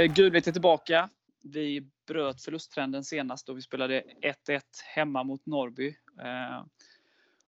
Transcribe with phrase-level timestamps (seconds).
[0.00, 1.08] Eh, Gulvitt är tillbaka.
[1.42, 4.02] Vi bröt förlusttrenden senast då vi spelade
[4.46, 4.60] 1-1
[4.94, 5.88] hemma mot Norrby.
[6.20, 6.64] Eh,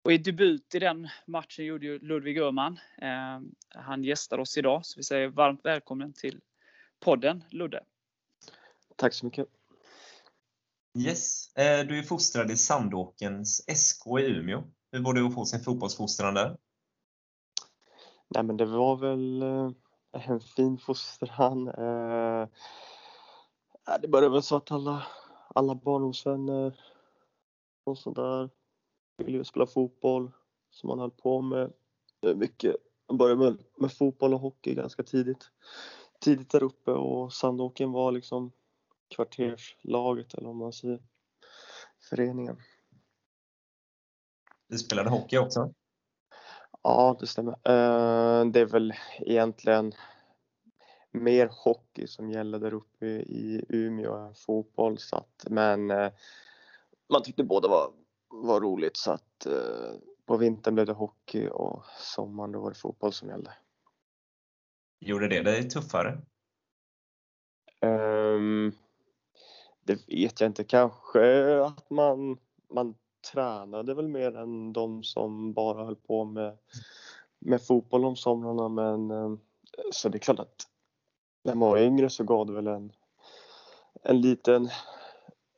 [0.02, 2.78] och i debut i den matchen gjorde ju Ludvig Öhman.
[3.02, 6.40] Eh, han gästar oss idag, så vi säger varmt välkommen till
[7.00, 7.84] podden Ludde.
[8.96, 9.46] Tack så mycket.
[10.98, 14.64] Yes, eh, du är fostrad i Sandåkens SK i Umeå.
[14.92, 16.56] Hur var det att få sin fotbollsfostran där?
[18.28, 19.70] Nej men det var väl eh,
[20.12, 21.68] en fin fostran.
[21.68, 22.48] Eh,
[24.00, 25.06] det började väl så att alla,
[25.54, 26.80] alla barndomsvänner
[27.84, 28.50] och sådär
[29.16, 30.30] ville ju spela fotboll
[30.70, 31.72] som man höll på med
[32.36, 32.76] mycket.
[33.08, 35.50] Man började med, med fotboll och hockey ganska tidigt.
[36.20, 38.52] Tidigt där uppe och Sandåken var liksom
[39.08, 41.02] kvarterslaget eller om man säger
[42.10, 42.56] föreningen.
[44.68, 45.74] Du spelade hockey också?
[46.82, 47.52] Ja, det stämmer.
[47.52, 49.92] Eh, det är väl egentligen
[51.10, 54.98] mer hockey som gäller där uppe i Umeå än fotboll.
[54.98, 56.12] Så att, men eh,
[57.08, 57.92] man tyckte båda var,
[58.28, 59.92] var roligt så att eh,
[60.26, 63.52] på vintern blev det hockey och sommaren då var det fotboll som gällde.
[65.00, 66.20] Gjorde det dig tuffare?
[67.80, 68.72] Um,
[69.84, 70.64] det vet jag inte.
[70.64, 72.38] Kanske att man,
[72.70, 72.94] man
[73.32, 76.58] tränade väl mer än de som bara höll på med,
[77.38, 78.68] med fotboll om somrarna.
[78.68, 79.40] Men um,
[79.92, 80.66] så det är klart att
[81.44, 82.92] när man var yngre så gav det väl en,
[84.02, 84.68] en liten,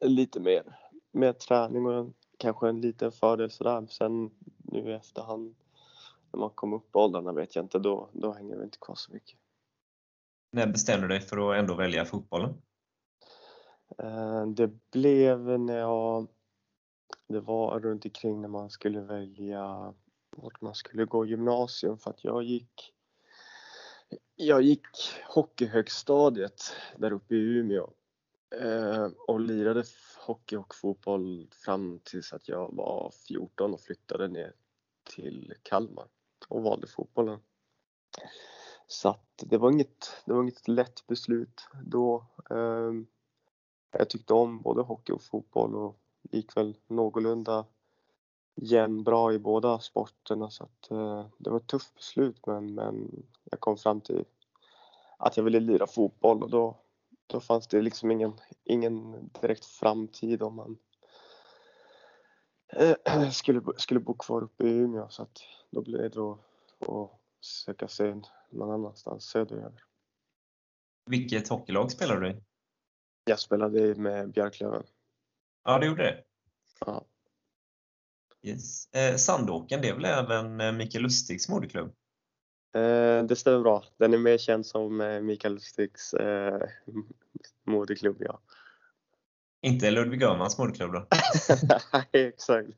[0.00, 0.78] en lite mer,
[1.12, 3.86] mer träning och en, kanske en liten fördel sådär.
[3.90, 5.54] Sen nu i efterhand
[6.32, 8.94] när man kom upp i åldrarna vet jag inte, då, då hänger det inte kvar
[8.94, 9.38] så mycket.
[10.52, 12.54] När bestämde du dig för att ändå välja fotbollen?
[13.98, 16.26] Eh, det blev när jag,
[17.32, 19.94] det var runt omkring när man skulle välja
[20.37, 22.93] vart man skulle gå gymnasium för att jag gick
[24.37, 24.87] jag gick
[25.28, 26.62] hockeyhögstadiet
[26.97, 27.91] där uppe i Umeå
[28.60, 29.84] eh, och lirade
[30.26, 34.53] hockey och fotboll fram tills att jag var 14 och flyttade ner
[35.03, 36.09] till Kalmar
[36.49, 37.41] och valde fotbollen.
[38.87, 42.26] Så att det var inget, det var inget lätt beslut då.
[42.50, 43.06] Ehm,
[43.93, 46.01] jag tyckte om både hockey och fotboll och
[46.32, 47.65] gick väl någorlunda
[48.54, 53.60] jämnbra i båda sporterna så att eh, det var ett tufft beslut men, men jag
[53.60, 54.25] kom fram till
[55.16, 56.76] att jag ville lira fotboll och då,
[57.26, 58.32] då fanns det liksom ingen,
[58.65, 60.78] ingen direkt framtid om man
[62.72, 66.38] eh, skulle, skulle bo kvar uppe i Umeå så att då blev det då
[66.78, 67.10] att
[67.41, 68.20] söka sig
[68.50, 69.84] någon annanstans söderöver.
[71.06, 72.43] Vilket hockeylag spelade du i?
[73.25, 74.82] Jag spelade med Björklöven.
[75.64, 76.24] Ja, du gjorde det?
[76.80, 77.04] Ja.
[78.42, 78.94] Yes.
[78.94, 81.94] Eh, Sandåken, det är väl även eh, Mikael Lustigs moderklubb?
[82.74, 83.84] Eh, det stämmer bra.
[83.96, 86.62] Den är mer känd som eh, Mikael Lustigs eh,
[87.64, 88.40] moderklubb, ja.
[89.62, 91.06] Inte Ludvig Öhmans moderklubb då?
[91.92, 92.68] Nej, exakt.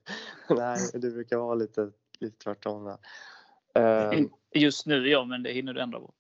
[0.49, 2.99] Nej, det brukar vara lite, lite tvärtom där.
[4.15, 4.21] Eh,
[4.55, 6.15] Just nu ja, men det hinner du ändra på.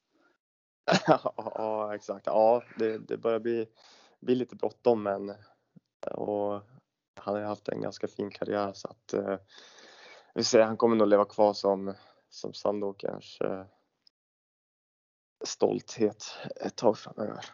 [1.36, 2.26] ja, exakt.
[2.26, 3.66] Ja, det, det börjar bli,
[4.20, 5.34] bli lite bråttom men
[6.06, 6.62] och
[7.20, 9.36] han har haft en ganska fin karriär så att eh,
[10.34, 11.94] vi ser, han kommer nog leva kvar som,
[12.28, 13.64] som Sandåkers eh,
[15.44, 16.24] stolthet
[16.64, 17.44] ett tag framöver.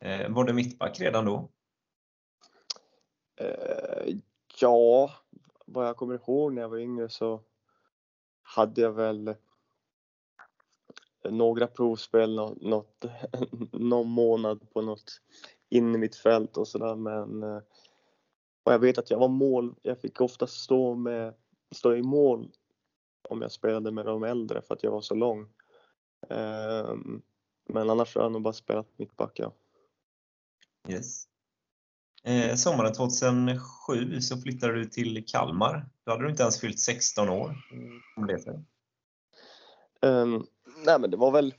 [0.00, 1.50] Eh, var du mittback redan då?
[3.36, 4.16] Eh,
[4.60, 5.10] ja,
[5.66, 7.42] vad jag kommer ihåg när jag var yngre så
[8.42, 9.34] hade jag väl
[11.30, 13.04] några provspel, något,
[13.72, 15.20] någon månad på något
[15.68, 17.60] in i mitt fält och sådär men eh,
[18.64, 21.34] och jag vet att jag var mål, jag fick ofta stå, med,
[21.70, 22.52] stå i mål
[23.28, 25.48] om jag spelade med de äldre för att jag var så lång.
[26.28, 27.22] Um,
[27.68, 29.52] men annars har jag nog bara spelat mittback ja.
[30.88, 31.28] Yes.
[32.24, 35.88] Eh, sommaren 2007 så flyttade du till Kalmar.
[36.04, 37.56] Då hade du inte ens fyllt 16 år.
[38.16, 38.64] Om det.
[40.08, 40.46] Um,
[40.84, 41.54] nej men det var väl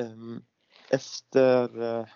[0.00, 0.44] um,
[0.90, 2.06] efter uh,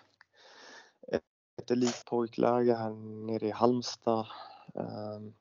[1.57, 2.89] ett elitpojkläger här
[3.25, 4.27] nere i Halmstad.
[4.75, 5.33] Ehm,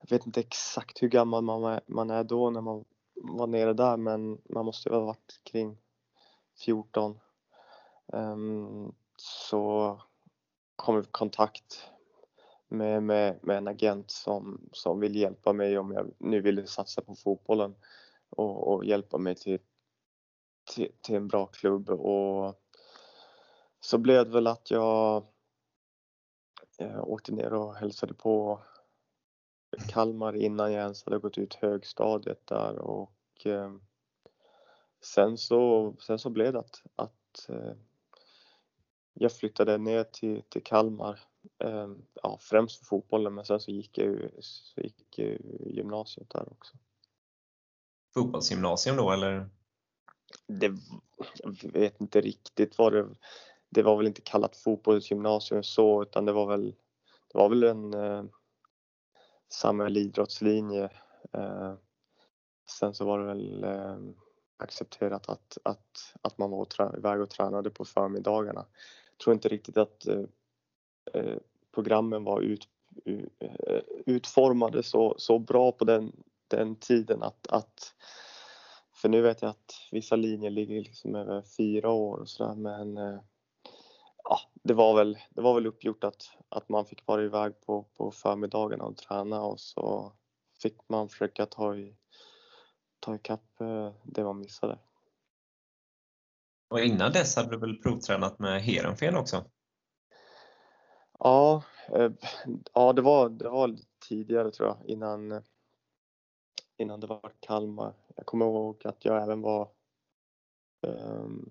[0.00, 1.42] jag vet inte exakt hur gammal
[1.86, 2.84] man är, då när man
[3.14, 5.78] var nere där men man måste ha varit kring
[6.64, 7.20] 14.
[8.12, 10.00] Ehm, så
[10.76, 11.90] kom vi i kontakt
[12.68, 17.02] med, med, med en agent som, som vill hjälpa mig om jag nu ville satsa
[17.02, 17.74] på fotbollen
[18.30, 19.58] och, och hjälpa mig till,
[20.74, 21.90] till, till, en bra klubb.
[21.90, 22.60] Och
[23.80, 25.26] så blev det väl att jag
[26.78, 28.62] eh, åkte ner och hälsade på
[29.88, 33.72] Kalmar innan jag ens hade gått ut högstadiet där och eh,
[35.00, 37.72] sen så, sen så blev det att, att eh,
[39.12, 41.20] jag flyttade ner till, till Kalmar.
[41.58, 41.88] Eh,
[42.22, 46.52] ja, främst för fotbollen men sen så gick jag ju, så gick jag gymnasiet där
[46.52, 46.76] också.
[48.14, 49.48] Fotbollsgymnasium då eller?
[50.46, 50.72] Det,
[51.38, 53.08] jag vet inte riktigt vad det
[53.70, 56.74] det var väl inte kallat fotbollsgymnasium så utan det var väl,
[57.32, 58.24] det var väl en eh,
[59.48, 60.84] samhällsidrottslinje.
[61.32, 61.74] Eh,
[62.70, 63.98] sen så var det väl eh,
[64.56, 68.66] accepterat att, att, att man var iväg och tränade på förmiddagarna.
[69.12, 70.24] Jag tror inte riktigt att eh,
[71.14, 71.36] eh
[71.74, 72.68] programmen var ut,
[73.04, 76.12] eh, utformade så, så bra på den,
[76.48, 77.94] den tiden att, att
[78.92, 82.96] för nu vet jag att vissa linjer ligger liksom över fyra år och sådär men
[82.96, 83.20] eh,
[84.28, 87.82] ja, det var väl, det var väl uppgjort att, att man fick vara iväg på,
[87.82, 90.12] på förmiddagarna och träna och så
[90.62, 91.96] fick man försöka ta, i,
[93.00, 94.78] ta ikapp eh, det man missade.
[96.68, 99.44] Och innan dess hade du väl provtränat med Heerenveen också?
[101.18, 102.10] Ja, eh,
[102.74, 103.76] ja det, var, det var
[104.08, 105.42] tidigare tror jag innan,
[106.76, 107.94] innan det var Kalmar.
[108.16, 109.70] Jag kommer ihåg att jag även var
[110.86, 111.50] um,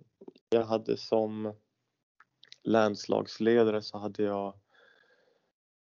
[0.49, 1.53] jag hade som
[2.67, 4.53] länslagsledare så hade jag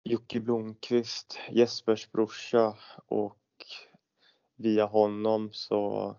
[0.04, 3.38] Jocke Blomqvist, Jespers brorsa och
[4.56, 6.16] via honom så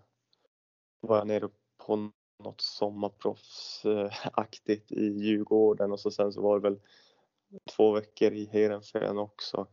[1.00, 1.48] var jag nere
[1.86, 2.10] på
[2.44, 6.80] något sommarproffsaktigt i Djurgården och så sen så var det väl
[7.76, 9.66] två veckor i Heerenveen också.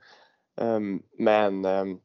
[0.55, 1.99] Ehm, men ehm,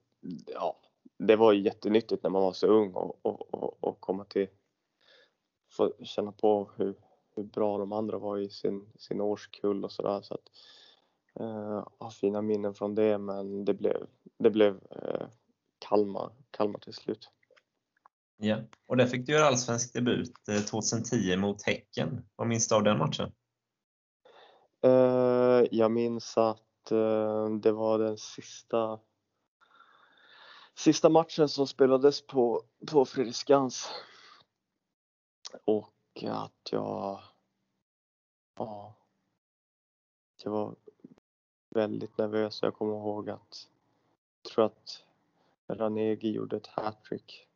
[0.47, 0.81] ja,
[1.19, 4.49] det var ju jättenyttigt när man var så ung och, och, och, och komma till,
[5.73, 6.95] få känna på hur,
[7.37, 10.23] hur bra de andra var i sin, sin årskull och sådär.
[10.23, 10.49] Så att,
[11.41, 14.07] eh, har fina minnen från det men det blev,
[14.39, 15.27] det blev eh,
[15.79, 17.31] Kalmar, Kalmar till slut.
[18.37, 20.33] Ja, och där fick du göra allsvensk debut
[20.71, 22.25] 2010 eh, mot Häcken.
[22.37, 23.33] Vad minns du av den matchen?
[24.83, 28.99] Eh, jag minns att eh, det var den sista
[30.77, 33.91] sista matchen som spelades på, på Fredriksskans.
[35.65, 35.91] Och
[36.25, 37.21] att jag,
[38.55, 38.95] ja,
[40.45, 40.75] jag var
[41.71, 42.63] väldigt nervös.
[42.63, 43.69] Jag kommer ihåg att,
[44.43, 45.05] jag tror att
[45.69, 47.49] Ranegi gjorde ett hattrick.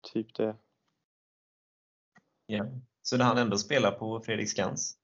[0.00, 0.56] Typ det.
[2.46, 2.66] Ja,
[3.02, 4.98] så han ändå spela på Fredriksskans?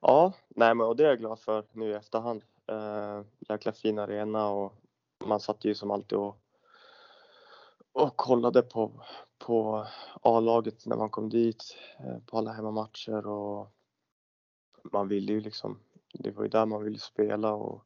[0.00, 2.44] Ja, nej men och det är jag glad för nu i efterhand.
[2.66, 4.74] Eh, jäkla fin arena och
[5.18, 6.36] man satt ju som alltid och
[7.92, 8.92] och kollade på,
[9.38, 9.86] på
[10.22, 13.68] A-laget när man kom dit eh, på alla hemmamatcher och
[14.92, 15.80] man ville ju liksom,
[16.12, 17.84] det var ju där man ville spela och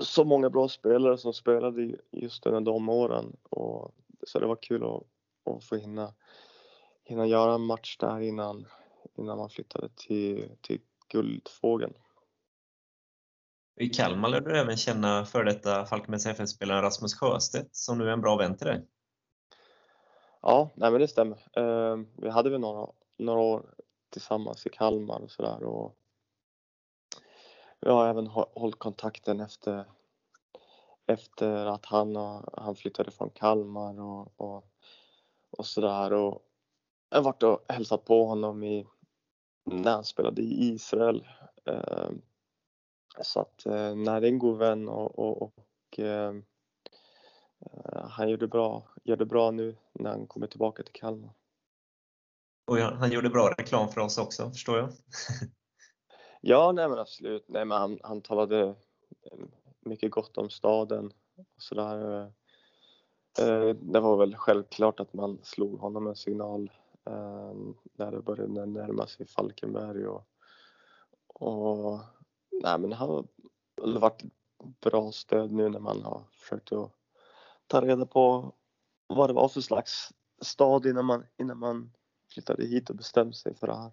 [0.00, 3.94] så många bra spelare som spelade just under de åren och
[4.26, 5.02] så det var kul att,
[5.54, 6.14] att få hinna,
[7.04, 8.66] hinna göra en match där innan,
[9.14, 11.94] innan man flyttade till, till Guldfågeln.
[13.80, 18.12] I Kalmar lär du även känna före detta Falkenbergs FF-spelaren Rasmus Sjöstedt som nu är
[18.12, 18.86] en bra vän till dig.
[20.42, 21.38] Ja, nej men det stämmer.
[21.52, 23.74] Eh, vi hade väl några, några år
[24.10, 25.96] tillsammans i Kalmar och sådär och
[27.80, 29.84] vi har även hållit kontakten efter,
[31.06, 32.16] efter att han,
[32.52, 34.64] han flyttade från Kalmar och, och,
[35.50, 36.42] och sådär och
[37.10, 38.86] jag har varit och hälsat på honom i,
[39.64, 41.26] när han spelade i Israel.
[41.66, 42.22] Ehm,
[43.18, 46.34] så att eh, nej, det är en god vän och, och, och eh,
[47.60, 51.34] eh, han gjorde bra, gör det bra nu när han kommer tillbaka till Kalmar.
[52.66, 54.90] Och han gjorde bra reklam för oss också, förstår jag.
[56.40, 57.44] ja, nej men absolut.
[57.48, 59.38] Nej, men han, han talade eh,
[59.80, 62.32] mycket gott om staden och sådär.
[63.74, 66.70] Det var väl självklart att man slog honom en signal
[67.92, 70.26] när det började närma sig Falkenberg och,
[71.26, 72.00] och
[72.52, 73.26] nej men har
[73.76, 74.22] varit
[74.80, 76.92] bra stöd nu när man har försökt att
[77.66, 78.54] ta reda på
[79.06, 81.92] vad det var för slags stad innan man, innan man
[82.32, 83.92] flyttade hit och bestämde sig för det här.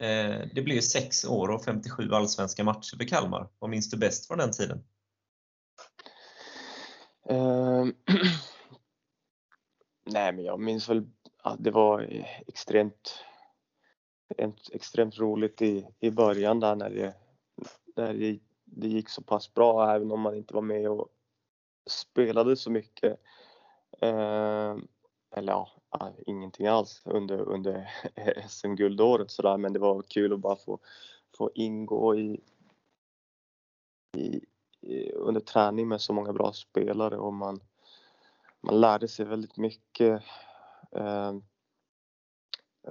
[0.00, 3.48] Eh, det blir sex år och 57 allsvenska matcher för Kalmar.
[3.58, 4.84] Vad minns du bäst från den tiden?
[7.28, 7.86] Eh,
[10.06, 11.10] nej, men jag minns väl
[11.42, 12.00] att det var
[12.46, 13.24] extremt
[14.72, 17.14] extremt roligt i, i början där när det,
[17.96, 21.08] när det, det gick så pass bra även om man inte var med och
[21.90, 23.20] spelade så mycket.
[24.00, 24.76] Eh,
[25.30, 25.68] eller ja,
[26.00, 27.90] eh, ingenting alls under, under
[28.48, 30.78] SM-guldåret sådär men det var kul att bara få,
[31.38, 32.40] få ingå i,
[34.16, 34.40] i,
[34.80, 37.60] i, under träning med så många bra spelare och man,
[38.60, 40.22] man lärde sig väldigt mycket.
[40.90, 41.36] Eh,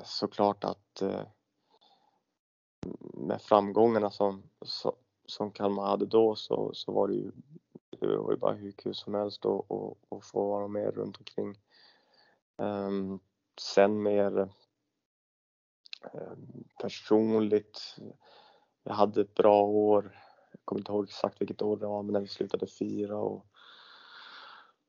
[0.04, 1.22] såklart att eh,
[3.14, 4.44] med framgångarna som,
[5.26, 7.32] som Kalmar hade då så, så var det ju,
[8.00, 11.58] det var ju bara hur kul som helst att, få vara med runt omkring.
[12.58, 13.20] Um,
[13.62, 14.50] sen mer
[16.14, 17.96] um, personligt,
[18.84, 20.20] jag hade ett bra år.
[20.52, 23.46] Jag kommer inte ihåg exakt vilket år det var, men när vi slutade fyra och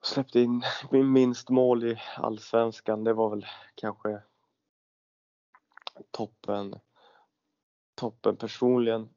[0.03, 3.05] släppte in min minst mål i allsvenskan.
[3.05, 4.23] Det var väl kanske
[6.11, 6.75] toppen,
[7.95, 9.09] toppen personligen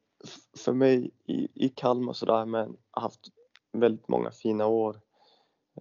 [0.56, 3.20] för mig i, i Kalmar sådär men haft
[3.72, 5.00] väldigt många fina år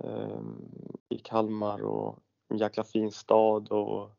[0.04, 0.42] eh,
[1.10, 4.12] i Kalmar och en jäkla fin stad och,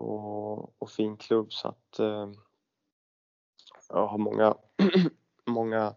[0.00, 2.30] och, och fin klubb så att eh,
[3.88, 4.56] jag har många,
[5.46, 5.94] många,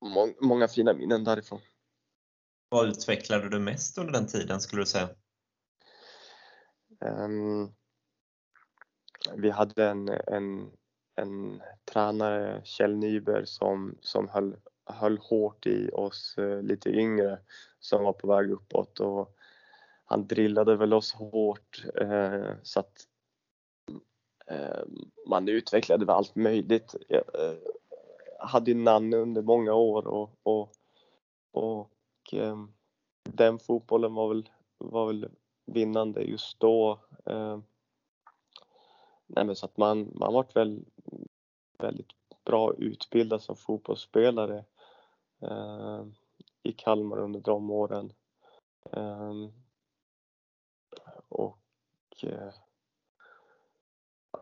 [0.00, 1.60] må, många fina minnen därifrån.
[2.68, 5.08] Vad utvecklade du mest under den tiden skulle du säga?
[7.00, 7.74] Um,
[9.34, 10.70] vi hade en, en,
[11.14, 17.38] en tränare, Kjell Nyberg, som, som höll, höll hårt i oss eh, lite yngre
[17.80, 19.36] som var på väg uppåt och
[20.04, 23.06] han drillade väl oss hårt eh, så att
[24.46, 24.82] eh,
[25.28, 26.94] man utvecklade väl allt möjligt.
[27.08, 27.56] Jag eh,
[28.38, 30.72] hade ju Nanne under många år och, och,
[31.52, 32.56] och eh,
[33.22, 35.28] den fotbollen var väl, var väl
[35.66, 37.00] vinnande just då.
[39.26, 40.84] Nej, men så att man, man varit väl,
[41.78, 42.12] väldigt
[42.44, 44.64] bra utbildad som fotbollsspelare
[45.42, 46.04] eh,
[46.62, 48.12] i Kalmar under de åren.
[48.92, 49.34] Eh,
[51.28, 51.58] och
[52.22, 52.52] eh,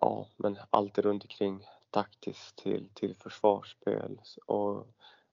[0.00, 4.87] ja, men alltid runt omkring taktiskt till, till försvarsspel och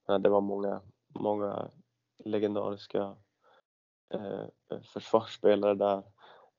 [0.05, 1.71] ja, det var många, många
[2.17, 3.15] legendariska
[4.09, 4.45] eh,
[4.83, 6.03] försvarsspelare där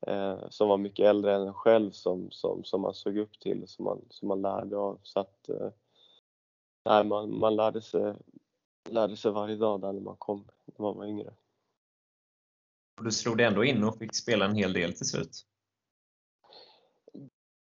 [0.06, 3.68] eh, som var mycket äldre än en själv som, som, som man såg upp till,
[3.68, 5.00] som man, som man lärde av.
[5.02, 5.71] Så att, eh,
[6.85, 8.14] nej, man, man lärde, sig,
[8.90, 11.35] lärde sig varje dag där när man kom, när man var yngre.
[12.99, 15.47] Och du slog dig ändå in och fick spela en hel del till slut?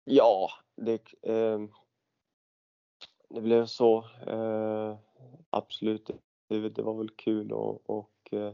[0.03, 1.59] Ja, det, eh,
[3.29, 4.05] det blev så.
[4.27, 4.97] Eh,
[5.49, 6.09] absolut,
[6.47, 8.53] det, det, var väl kul och, och eh,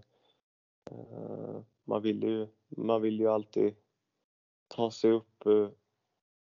[1.83, 3.75] man ville ju, man vill ju alltid
[4.67, 5.69] ta sig upp, eh,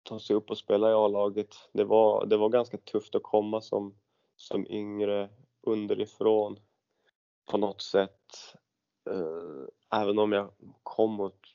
[0.04, 1.56] ta sig upp och spela i A-laget.
[1.72, 3.96] Det var, det var ganska tufft att komma som,
[4.36, 5.30] som yngre
[5.62, 6.60] underifrån
[7.46, 8.56] på något sätt.
[9.10, 10.52] Eh, även om jag
[10.84, 11.48] kom och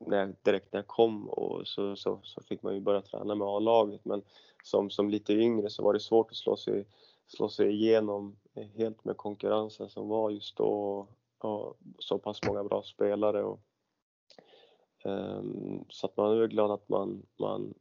[0.00, 3.48] när, direkt när jag kom och så, så, så fick man ju börja träna med
[3.48, 4.22] A-laget men
[4.62, 6.86] som, som lite yngre så var det svårt att slå sig,
[7.26, 8.36] slå sig igenom
[8.74, 11.06] helt med konkurrensen som var just då
[11.44, 13.42] och så pass många bra spelare.
[13.42, 13.60] Och,
[15.04, 17.74] um, så att man är glad att man, man,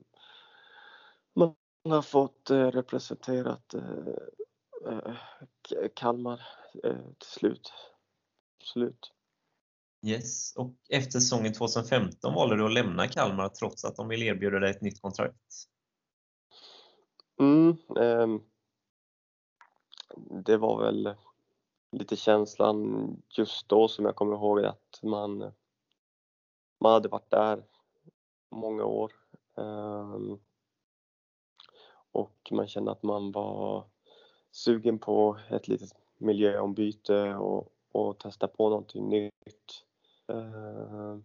[1.33, 1.55] man
[1.89, 4.07] har fått uh, representerat uh,
[4.87, 5.15] uh,
[5.93, 6.41] Kalmar
[7.19, 7.73] till slut.
[8.59, 9.13] Absolut.
[10.05, 14.59] Yes, och efter säsongen 2015 valde du att lämna Kalmar trots att de ville erbjuda
[14.59, 15.67] dig ett nytt kontrakt.
[17.39, 18.43] Mm, um,
[20.45, 21.15] det var väl
[21.91, 25.51] lite känslan just då som jag kommer ihåg att man,
[26.79, 27.63] man hade varit där
[28.49, 29.11] många år.
[29.55, 30.39] Um,
[32.11, 33.85] och man kände att man var
[34.51, 39.85] sugen på ett litet miljöombyte och, och testa på någonting nytt.
[40.31, 41.17] Uh,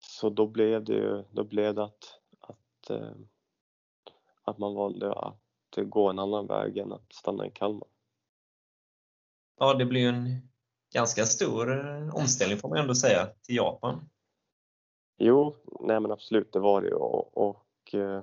[0.00, 3.12] så då blev det, då blev det att, att, uh,
[4.42, 7.91] att man valde att gå en annan väg än att stanna i Kalmar
[9.62, 10.48] ja, det blir en
[10.94, 14.08] ganska stor eh, omställning får man ändå säga till Japan.
[15.18, 18.22] Jo, nej men absolut, det var det och, och eh,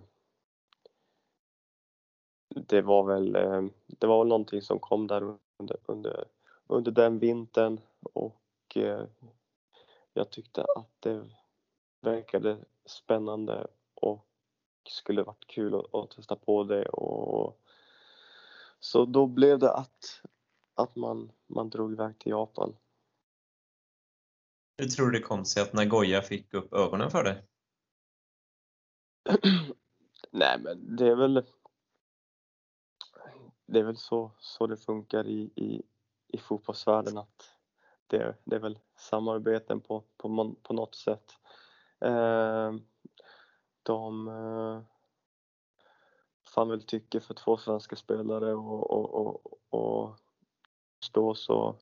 [2.56, 6.26] det var väl eh, det var någonting som kom där under, under,
[6.68, 7.80] under den vintern.
[8.14, 9.04] Och eh,
[10.14, 11.30] jag tyckte att det
[12.02, 14.28] verkade spännande och
[14.90, 16.86] skulle varit kul att, att testa på det.
[16.86, 17.62] Och
[18.80, 20.22] så då blev det att
[20.80, 22.76] att man, man drog iväg till Japan.
[24.78, 27.46] Hur tror du det kom sig att Nagoya fick upp ögonen för dig?
[30.32, 31.44] Nej men det är väl
[33.66, 35.82] det är väl så, så det funkar i, i,
[36.28, 37.56] i fotbollsvärlden att
[38.08, 41.32] det, det är väl samarbeten på, på, på något sätt.
[42.02, 42.74] Eh,
[43.84, 44.82] de eh,
[46.56, 50.20] fann väl tycke för två svenska spelare och, och, och, och
[51.08, 51.76] då så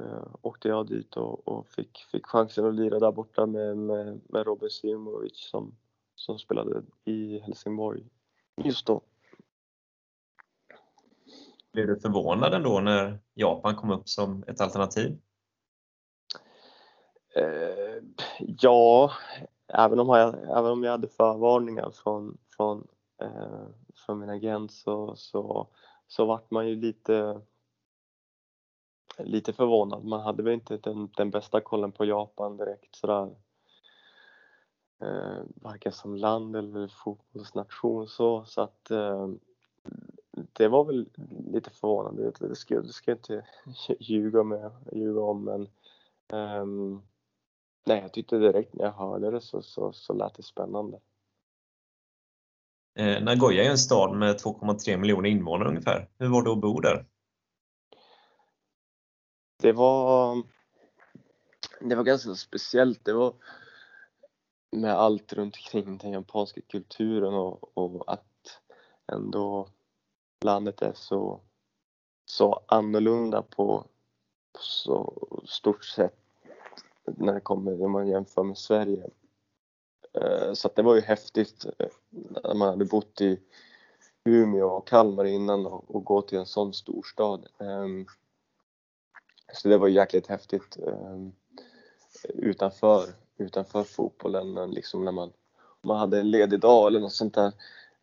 [0.00, 4.20] eh, åkte jag dit och, och, fick, fick chansen att lira där borta med, med,
[4.28, 5.76] med Robin Simovic som,
[6.14, 8.04] som spelade i Helsingborg
[8.64, 9.00] just då.
[11.72, 15.18] Blev du förvånad ändå när Japan kom upp som ett alternativ?
[17.36, 18.02] Eh,
[18.38, 19.12] ja,
[19.68, 22.86] även om, jag, även om jag hade förvarningar från, från,
[23.22, 25.68] eh, från min agent så, så,
[26.06, 27.40] så vart man ju lite,
[29.18, 30.04] lite förvånad.
[30.04, 33.36] Man hade väl inte den, den bästa kollen på Japan direkt sådär.
[35.00, 39.28] Eh, varken som land eller fotbollsnation så, så att eh,
[40.52, 41.08] det var väl
[41.52, 42.32] lite förvånande.
[42.40, 43.46] Det ska, det ska jag inte
[44.00, 45.62] ljuga, med, ljuga om men
[46.32, 46.66] eh,
[47.84, 51.00] nej, jag tyckte direkt när jag hörde det så, så, så lät det spännande.
[52.96, 56.08] Eh, Nagoya är en stad med 2,3 miljoner invånare ungefär.
[56.18, 57.06] Hur var det att bo där?
[59.62, 60.42] Det var,
[61.80, 63.04] det var ganska speciellt.
[63.04, 63.34] Det var
[64.72, 68.60] med allt runt omkring den japanska kulturen och, och att
[69.12, 69.68] ändå
[70.44, 71.40] landet är så,
[72.24, 73.86] så annorlunda på,
[74.52, 76.18] på så stort sätt
[77.04, 79.06] när det kommer, när man jämför med Sverige.
[80.16, 83.40] Eh, så det var ju häftigt eh, när man hade bott i
[84.24, 87.46] Umeå och Kalmar innan och, och gå till en sån storstad.
[87.58, 88.06] Ehm,
[89.52, 91.32] så det var jäkligt häftigt ehm,
[92.34, 93.04] utanför,
[93.36, 95.32] utanför fotbollen, liksom när man,
[95.82, 97.52] man hade en ledig dag eller något sånt där.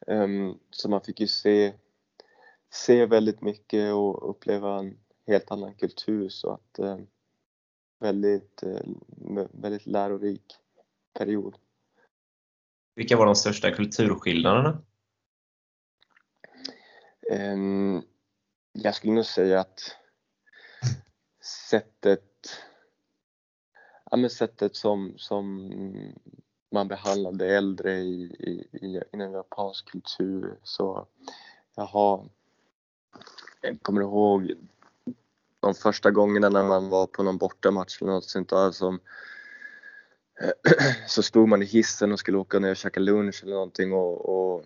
[0.08, 1.74] Ehm, så man fick ju se
[2.70, 4.98] se väldigt mycket och uppleva en
[5.28, 6.80] helt annan kultur så att
[8.04, 8.82] väldigt, eh,
[9.52, 10.58] väldigt lärorik
[11.14, 11.56] period.
[12.96, 14.82] Vilka var de största kulturskillnaderna?
[17.32, 18.02] Ehm,
[18.72, 19.80] jag skulle nog säga att
[21.70, 22.50] sättet,
[24.12, 25.72] ja, men sättet som, som
[26.72, 31.08] man behandlade äldre i, i, i, inom japansk kultur så
[31.76, 32.30] jag har
[33.62, 34.54] jag kommer ihåg
[35.60, 39.00] de första gångerna när man var på någon bortamatch eller något sånt där som
[41.08, 44.30] så stod man i hissen och skulle åka ner och käka lunch eller någonting och,
[44.30, 44.66] och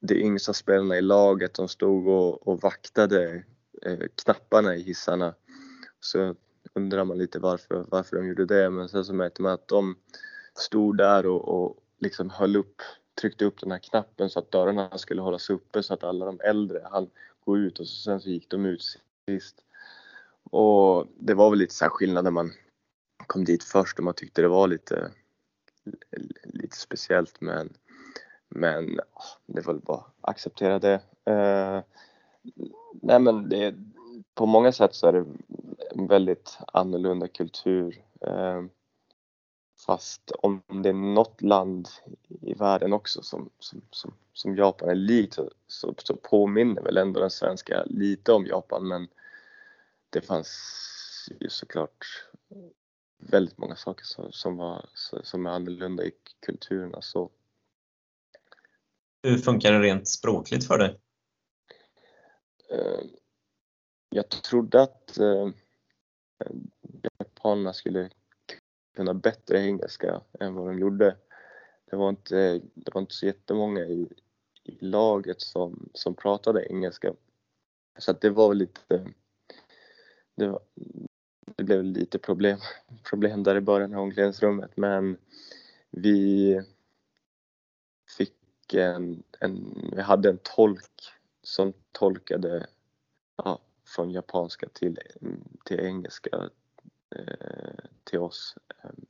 [0.00, 3.44] de yngsta spelarna i laget de stod och, och vaktade
[3.82, 5.34] eh, knapparna i hissarna.
[6.00, 6.34] Så
[6.74, 9.96] undrar man lite varför, varför de gjorde det men sen så märkte man att de
[10.54, 12.82] stod där och, och liksom höll upp,
[13.20, 16.40] tryckte upp den här knappen så att dörrarna skulle hållas uppe så att alla de
[16.40, 17.10] äldre han
[17.44, 18.82] gå ut och sen så gick de ut
[19.28, 19.62] sist.
[20.50, 22.52] Och det var väl lite så här skillnad när man
[23.26, 25.10] kom dit först och man tyckte det var lite,
[26.42, 27.72] lite speciellt men,
[28.48, 31.00] men ah, det var väl bara att acceptera det.
[31.24, 31.80] Eh,
[33.02, 33.74] nej men det,
[34.34, 35.24] på många sätt så är det
[35.94, 38.04] en väldigt annorlunda kultur.
[38.20, 38.62] Eh,
[39.78, 41.88] Fast om det är något land
[42.40, 46.96] i världen också som, som, som, som Japan är likt så, så, så, påminner väl
[46.96, 49.08] ändå den svenska lite om Japan men
[50.10, 50.52] det fanns
[51.40, 52.28] ju såklart
[53.18, 54.88] väldigt många saker som, som, var,
[55.22, 56.12] som är annorlunda i
[56.46, 57.02] kulturerna.
[57.02, 57.30] Så.
[59.22, 61.00] Hur funkar det rent språkligt för dig?
[62.70, 63.00] Eh,
[64.10, 65.48] jag trodde att eh,
[67.18, 68.10] japanerna skulle
[68.96, 71.16] kunna bättre engelska än vad de gjorde.
[71.90, 74.08] Det var inte, det var inte så jättemånga i,
[74.62, 77.14] i laget som, som pratade engelska.
[77.98, 79.12] Så att det var lite,
[80.34, 80.60] det, var,
[81.56, 82.58] det blev lite problem,
[83.10, 85.16] problem där i början av omklädningsrummet men
[85.90, 86.62] vi
[88.18, 92.66] fick en, en, vi hade en tolk som tolkade
[93.36, 94.98] ja, från japanska till,
[95.64, 96.50] till engelska
[97.10, 98.54] Eh, till oss.
[98.82, 99.06] Ehm,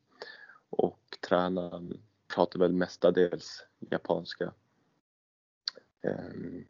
[0.71, 2.01] och tränaren
[2.35, 4.53] pratade väl mestadels japanska.
[6.03, 6.63] Eh,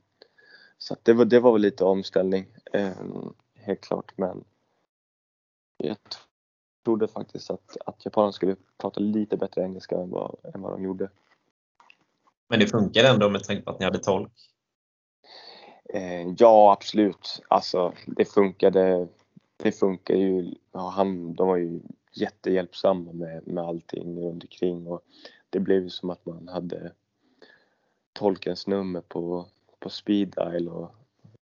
[0.78, 2.92] så det, var, det var väl lite omställning, eh,
[3.54, 4.18] helt klart.
[4.18, 4.44] Men
[5.76, 5.96] jag
[6.84, 10.84] trodde faktiskt att, att japanerna skulle prata lite bättre engelska än vad, än vad de
[10.84, 11.10] gjorde.
[12.48, 14.32] Men det funkar ändå med tanke på att ni hade tolk?
[16.38, 17.42] Ja, absolut.
[17.48, 19.08] Alltså, det funkade
[19.56, 20.54] det funkar ju.
[20.72, 21.80] Ja, han, de var ju
[22.12, 25.04] jättehjälpsamma med, med allting runt omkring och
[25.50, 26.92] det blev ju som att man hade
[28.12, 29.46] tolkens nummer på,
[29.78, 30.94] på speed dial och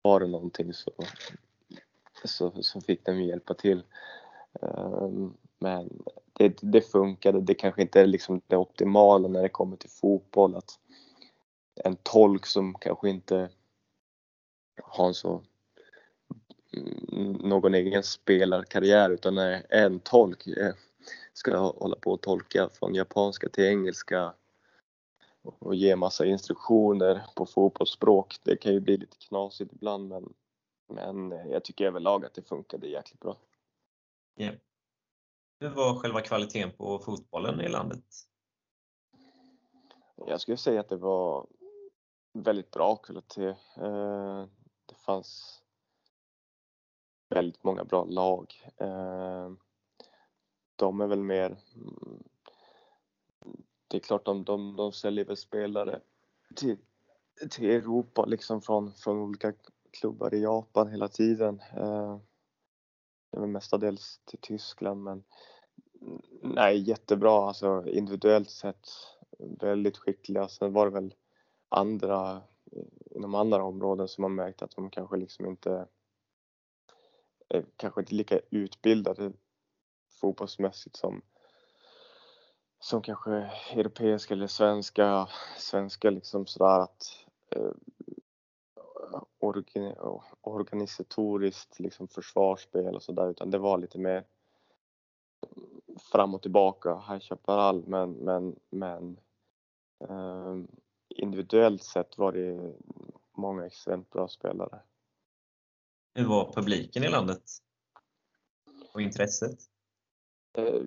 [0.01, 0.91] var det någonting så,
[2.27, 3.84] så, så fick de hjälpa till.
[4.62, 6.03] Ehm, men
[6.34, 7.41] det, det funkade.
[7.41, 10.79] Det kanske inte är liksom det optimala när det kommer till fotboll att
[11.84, 13.49] en tolk som kanske inte
[14.84, 15.43] har en så
[17.12, 20.47] mm, någon egen spelarkarriär utan är en tolk.
[20.47, 20.73] Eh,
[21.34, 24.34] ska hålla på och tolka från japanska till engelska
[25.41, 28.36] och ge massa instruktioner på fotbollsspråk.
[28.43, 30.34] Det kan ju bli lite knasigt ibland men,
[30.89, 33.38] men jag tycker överlag att det funkade jäkligt bra.
[34.36, 34.56] Yeah.
[35.60, 38.06] Hur var själva kvaliteten på fotbollen i landet?
[40.15, 41.47] Jag skulle säga att det var
[42.34, 43.56] väldigt bra kvalitet.
[43.78, 44.45] Eh,
[44.86, 45.62] det fanns
[47.30, 48.54] väldigt många bra lag.
[48.78, 49.52] Eh,
[50.75, 51.58] de är väl mer
[53.89, 55.99] det är klart de, de, de säljer väl spelare
[56.56, 56.78] till,
[57.49, 59.54] till Europa liksom från, från olika
[59.91, 61.62] klubbar i Japan hela tiden.
[61.78, 62.17] Eh,
[63.32, 65.23] det mestadels till Tyskland men
[66.41, 68.88] nej jättebra alltså individuellt sett
[69.39, 70.47] väldigt skickliga.
[70.47, 71.15] Sen var det väl
[71.69, 72.41] andra
[73.12, 75.88] inom andra områden som man märkt att de kanske liksom inte
[77.49, 79.32] är kanske inte lika utbildade
[80.21, 81.21] fotbollsmässigt som
[82.80, 83.32] som kanske
[83.73, 87.71] europeiska eller svenska, svenska liksom sådär att eh,
[89.39, 94.25] organ, organisatoriskt liksom försvarsspel och sådär utan det var lite mer
[96.11, 99.19] fram och tillbaka, High Chaparral men, men, men
[100.09, 100.57] eh,
[101.09, 102.73] individuellt sett var det
[103.37, 104.79] många extremt bra spelare.
[106.13, 107.43] Hur var publiken i landet?
[108.93, 109.59] Och intresset?
[110.57, 110.81] Eh,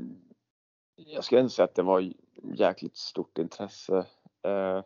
[0.95, 4.07] jag skulle ändå säga att det var jäkligt stort intresse.
[4.43, 4.83] Eh,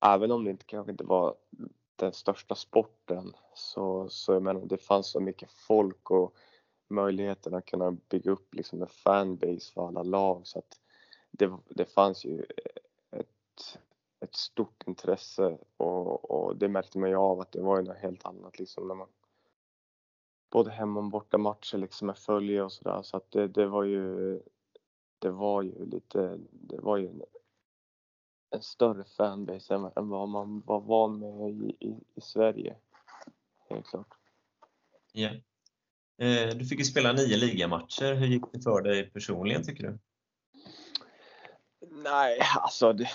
[0.00, 1.36] även om det inte, kanske inte var
[1.96, 3.32] den största sporten.
[3.54, 6.34] Så, så jag menar, det fanns så mycket folk och
[6.88, 10.46] möjligheten att kunna bygga upp liksom en fanbase för alla lag.
[10.46, 10.80] Så att
[11.30, 12.44] det, det fanns ju
[13.10, 13.78] ett,
[14.20, 17.96] ett stort intresse och, och det märkte man ju av att det var ju något
[17.96, 19.08] helt annat liksom när man
[20.50, 23.02] både hemma och borta matcher liksom med följe och sådär.
[23.02, 24.40] Så att det, det var ju
[25.18, 27.22] det var ju lite, det var ju en,
[28.50, 32.76] en större fanbase än, än vad man var van med i, i, i Sverige.
[33.68, 34.14] Helt klart.
[35.12, 35.28] Ja.
[36.18, 38.14] Eh, du fick ju spela nio ligamatcher.
[38.14, 39.98] Hur gick det för dig personligen tycker du?
[41.90, 43.08] Nej, alltså det,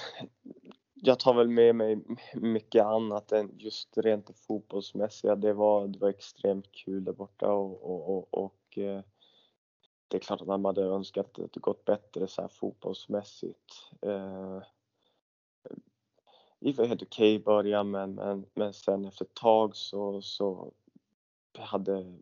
[0.94, 2.00] jag tar väl med mig
[2.34, 5.36] mycket annat än just rent fotbollsmässiga.
[5.36, 9.02] Det var, det var extremt kul där borta och, och, och, och eh,
[10.08, 13.90] det är klart att man hade önskat att det gått bättre så här fotbollsmässigt.
[14.02, 14.62] Eh,
[16.66, 20.22] det väl helt okej okay i början men, men, men sen efter ett tag så,
[20.22, 20.72] så
[21.58, 22.20] hade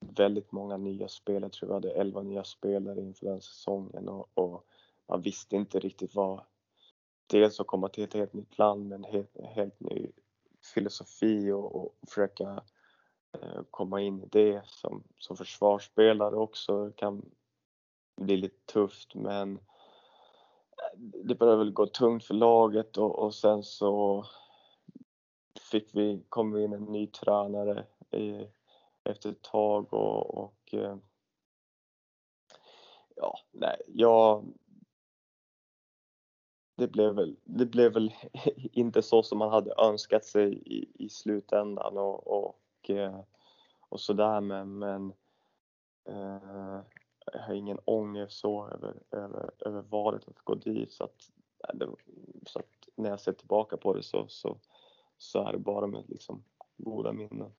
[0.00, 4.28] väldigt många nya spelare, jag tror vi hade 11 nya spelare inför den säsongen och,
[4.34, 4.66] och
[5.08, 6.40] man visste inte riktigt vad,
[7.26, 10.10] dels att komma till ett helt nytt land med en helt, helt ny
[10.74, 12.62] filosofi och, och försöka
[13.40, 17.30] Eh, komma in i det som, som försvarsspelare också kan
[18.20, 19.14] bli lite tufft.
[19.14, 19.62] Men eh,
[21.24, 24.24] det började väl gå tungt för laget och, och sen så
[25.70, 28.46] fick vi, kom vi in en ny tränare i,
[29.04, 30.96] efter ett tag och, och eh,
[33.16, 34.44] ja, nej, jag
[36.76, 38.14] det blev väl, det blev väl
[38.72, 42.58] inte så som man hade önskat sig i, i slutändan och, och
[42.88, 43.28] och,
[43.88, 45.12] och sådär men, men
[46.08, 46.80] eh,
[47.32, 51.16] jag har ingen ångest så över, över, över valet att gå dit så att,
[52.46, 54.58] så att när jag ser tillbaka på det så, så,
[55.18, 56.44] så är det bara med liksom
[56.76, 57.52] goda minnen.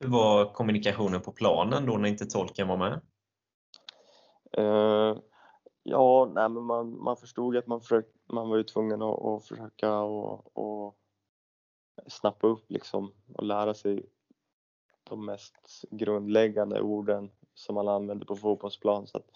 [0.00, 3.00] Hur var kommunikationen på planen då när inte tolken var med?
[4.58, 5.18] Uh,
[5.82, 9.46] ja, nej, men man, man förstod att man, försökt, man var ju tvungen att, att
[9.46, 10.96] försöka och, och
[12.06, 14.06] snappa upp liksom och lära sig
[15.08, 19.06] de mest grundläggande orden som man använder på fotbollsplan.
[19.06, 19.30] Så att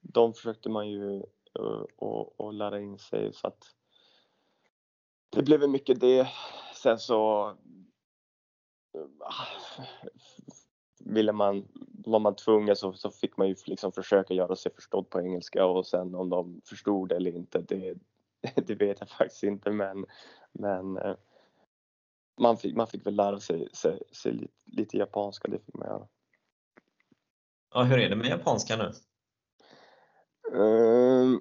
[0.00, 1.22] de försökte man ju
[1.60, 3.64] uh, lära in sig så att
[5.30, 6.28] det blev mycket det.
[6.74, 7.48] Sen så
[8.96, 9.06] uh,
[11.04, 11.68] ville man,
[12.04, 15.66] var man tvungen så, så fick man ju liksom försöka göra sig förstådd på engelska
[15.66, 17.94] och sen om de förstod eller inte det,
[18.66, 20.06] det vet jag faktiskt inte men,
[20.52, 21.16] men uh,
[22.36, 25.88] man fick, man fick väl lära sig, sig, sig lite, lite, japanska, det fick man
[25.88, 26.08] göra.
[27.74, 28.92] Ja, hur är det med japanska nu?
[30.58, 31.38] Uh,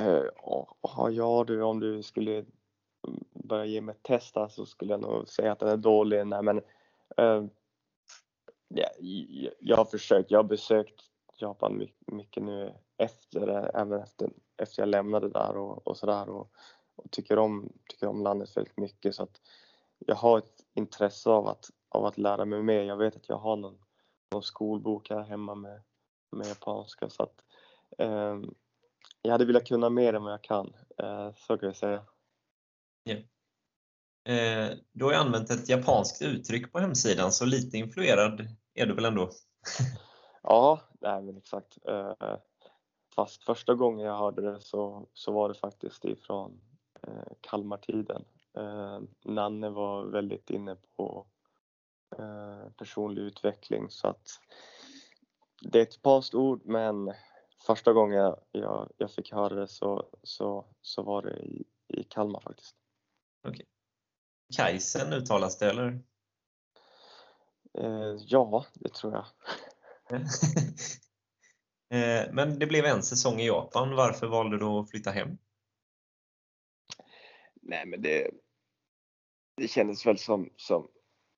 [0.00, 2.44] uh, ja du, om du skulle
[3.44, 6.26] börja ge mig ett test så skulle jag nog säga att den är dålig.
[6.26, 6.58] Nej, men,
[7.20, 7.46] uh,
[8.68, 8.88] ja,
[9.60, 11.04] jag har försökt, jag har besökt
[11.36, 16.50] Japan mycket nu efter, även efter, efter jag lämnade där och, och sådär och,
[16.94, 19.40] och, tycker, om, tycker om landet väldigt mycket så att
[19.98, 22.82] jag har ett intresse av att, av att lära mig mer.
[22.82, 23.78] Jag vet att jag har någon,
[24.32, 25.82] någon skolbok här hemma med,
[26.36, 27.44] med japanska så att
[27.98, 28.36] eh,
[29.22, 32.04] jag hade velat kunna mer än vad jag kan, eh, så kan jag säga.
[33.08, 33.22] Yeah.
[34.28, 38.94] Eh, du har ju använt ett japanskt uttryck på hemsidan, så lite influerad är du
[38.94, 39.30] väl ändå?
[40.42, 41.78] ja, nej men exakt.
[41.88, 42.36] Eh,
[43.14, 46.60] fast första gången jag hörde det så, så var det faktiskt ifrån
[47.02, 48.24] eh, Kalmartiden.
[48.58, 51.26] Eh, Nanne var väldigt inne på
[52.18, 54.40] eh, personlig utveckling så att
[55.62, 57.12] det är ett japanskt ord men
[57.66, 62.04] första gången jag, jag, jag, fick höra det så, så, så var det i, i
[62.04, 62.76] Kalmar faktiskt.
[63.48, 63.66] Okay.
[64.56, 66.02] Kajsen uttalas det eller?
[67.78, 69.26] Eh, ja, det tror jag.
[72.24, 73.96] eh, men det blev en säsong i Japan.
[73.96, 75.38] Varför valde du att flytta hem?
[77.54, 78.30] Nej, men det,
[79.58, 80.88] det kändes väl som, som,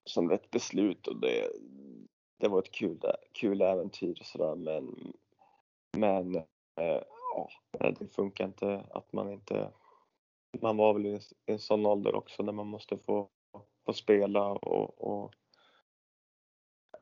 [0.05, 1.51] som ett beslut och det,
[2.39, 3.01] det var ett kul,
[3.33, 5.13] kul äventyr och sådär men,
[5.97, 6.37] men
[6.81, 7.03] eh,
[7.35, 7.51] ja,
[7.99, 9.71] det funkar inte att man inte
[10.61, 13.29] man var väl i en sån ålder också när man måste få,
[13.87, 15.35] få spela och, och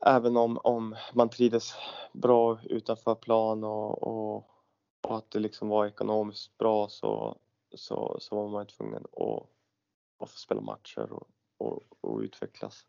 [0.06, 1.74] även om, om man trivdes
[2.12, 4.36] bra utanför plan och, och,
[5.02, 7.38] och, att det liksom var ekonomiskt bra så,
[7.74, 9.50] så, så var man tvungen att,
[10.18, 11.28] att få spela matcher och,
[11.58, 12.84] och, och utvecklas.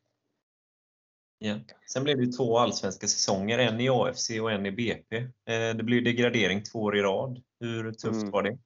[1.41, 1.59] Ja.
[1.93, 5.17] Sen blev det två allsvenska säsonger, en i AFC och en i BP.
[5.17, 7.43] Eh, det blev degradering två år i rad.
[7.59, 8.31] Hur tufft mm.
[8.31, 8.57] var det?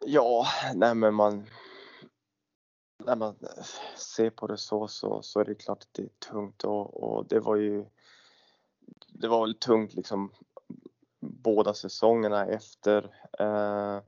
[0.00, 1.46] Ja, nej men man...
[3.04, 3.36] När man
[3.96, 7.28] ser på det så, så, så är det klart att det är tungt och, och
[7.28, 7.86] det var ju...
[9.08, 10.32] Det var väl tungt liksom
[11.20, 13.14] båda säsongerna efter.
[13.38, 14.00] Eh,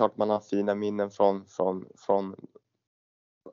[0.00, 2.36] klart man har fina minnen från, från, från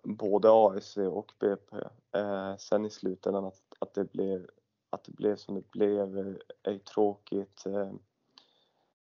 [0.03, 1.75] både AIC och BP.
[2.15, 4.49] Eh, sen i slutändan att, att, det blev,
[4.89, 7.65] att det blev som det blev eh, är, tråkigt.
[7.65, 7.91] Eh,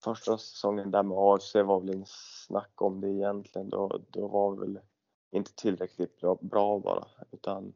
[0.05, 2.09] första säsongen där med AFC var väl inget
[2.47, 3.69] snack om det egentligen.
[3.69, 4.81] Då, då var vi väl
[5.31, 7.75] inte tillräckligt bra, bra bara utan,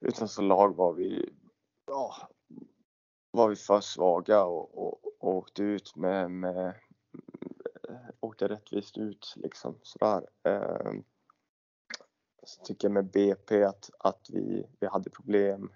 [0.00, 1.32] utan som lag var vi,
[1.86, 2.14] ja,
[3.30, 6.74] var vi för svaga och, och, och åkte ut med, med
[8.26, 10.26] åkte rättvist ut liksom sådär.
[10.42, 10.92] Eh,
[12.42, 15.72] så tycker jag med BP att, att vi, vi hade problem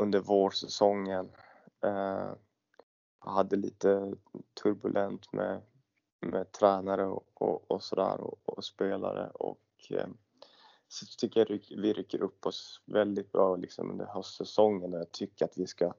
[0.00, 1.30] under vårsäsongen.
[1.84, 2.32] Eh,
[3.18, 4.14] hade lite
[4.62, 5.62] turbulent med,
[6.20, 10.08] med tränare och, och, och sådär och, och, spelare och eh,
[10.88, 15.44] så tycker jag vi rycker upp oss väldigt bra liksom under höstsäsongen och jag tycker
[15.44, 15.92] att vi ska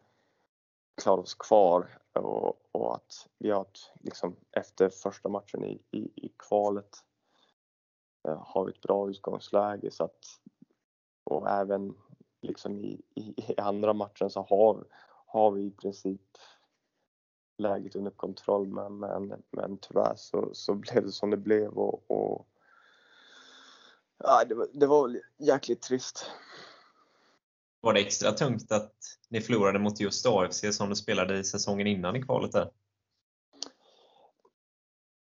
[1.00, 6.00] klara oss kvar och, och att vi har ett, liksom efter första matchen i, i,
[6.00, 6.98] i kvalet
[8.28, 10.26] eh, har vi ett bra utgångsläge så att
[11.24, 11.96] och även
[12.42, 14.86] liksom i, i, i andra matchen så har,
[15.26, 16.22] har vi i princip
[17.58, 22.12] läget under kontroll men, men, men tyvärr så, så blev det som det blev och,
[22.12, 22.48] och
[24.18, 26.32] ja, det, var, det var jäkligt trist.
[27.82, 28.94] Var det extra tungt att
[29.30, 32.72] ni förlorade mot just AFC som du spelade i säsongen innan i kvalet där?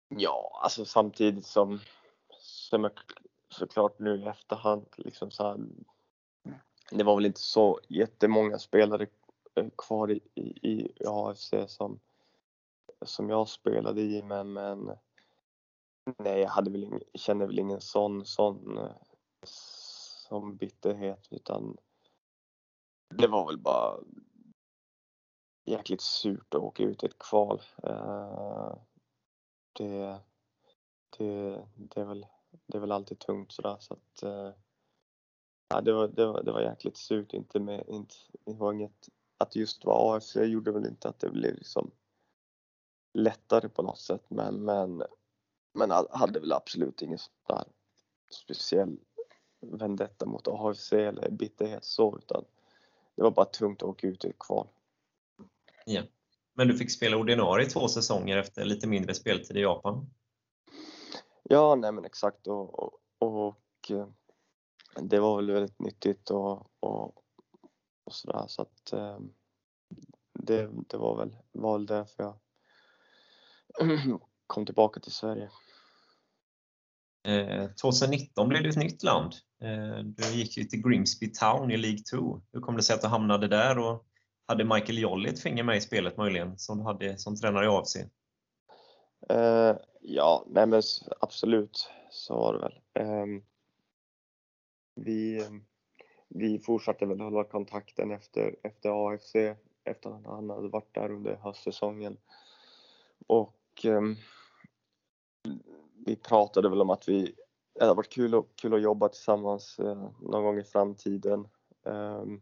[0.07, 1.79] Ja, alltså samtidigt som,
[2.39, 2.91] som jag
[3.49, 5.57] såklart nu i efterhand liksom så här,
[6.91, 9.07] det var väl inte så jättemånga spelare
[9.55, 11.99] eh, kvar i, i, i AFC som,
[13.05, 14.91] som jag spelade i men, men
[16.17, 18.91] nej, jag hade väl ingen, kände väl ingen sån, sån eh,
[19.43, 21.77] sån bitterhet utan
[23.11, 23.99] det var väl bara
[25.65, 27.61] jäkligt surt att åka ut i ett kval.
[27.83, 28.75] Eh,
[29.73, 30.19] det,
[31.17, 32.25] det, det, är väl,
[32.67, 34.51] det är väl alltid tungt sådär så att eh,
[35.69, 37.33] ja, det, var, det, var, det var jäkligt surt.
[37.33, 41.29] Inte med, inte, det var inget, att just vara AFC gjorde väl inte att det
[41.29, 41.91] blev liksom
[43.13, 45.03] lättare på något sätt men, men,
[45.73, 47.19] men hade väl absolut ingen
[48.29, 48.97] speciell
[49.59, 52.45] vendetta mot AFC eller bitterhet så utan
[53.15, 54.67] det var bara tungt att åka ut i ett kval.
[55.85, 56.01] Ja.
[56.53, 60.09] Men du fick spela ordinarie två säsonger efter lite mindre speltid i Japan?
[61.43, 64.07] Ja, nej men exakt och, och, och eh,
[65.01, 67.15] det var väl väldigt nyttigt och, och,
[68.03, 69.19] och sådär så att eh,
[70.33, 72.39] det, det var väl, var väl därför jag
[74.47, 75.49] kom tillbaka till Sverige.
[77.23, 79.33] Eh, 2019 blev det ett nytt land.
[79.61, 82.41] Eh, du gick ju till Grimsby Town i League 2.
[82.53, 84.05] Hur kom det sig att du hamnade där och
[84.47, 87.67] hade Michael Jolly ett finger med i spelet möjligen som du hade som tränare i
[87.67, 87.95] AFC?
[87.95, 90.81] Uh, eh, ja, nej men
[91.19, 91.89] absolut.
[92.09, 93.07] Så var det väl.
[93.07, 93.43] Um,
[94.95, 95.45] vi,
[96.27, 99.35] vi fortsatte väl hålla kontakten efter, efter AFC
[99.83, 102.17] efter att han hade varit där under höstsäsongen.
[103.27, 104.17] Och um,
[106.05, 107.35] vi pratade väl om att vi,
[107.73, 111.47] det hade varit kul, och, kul att jobba tillsammans eh, någon gång i framtiden.
[111.85, 112.41] Ehm,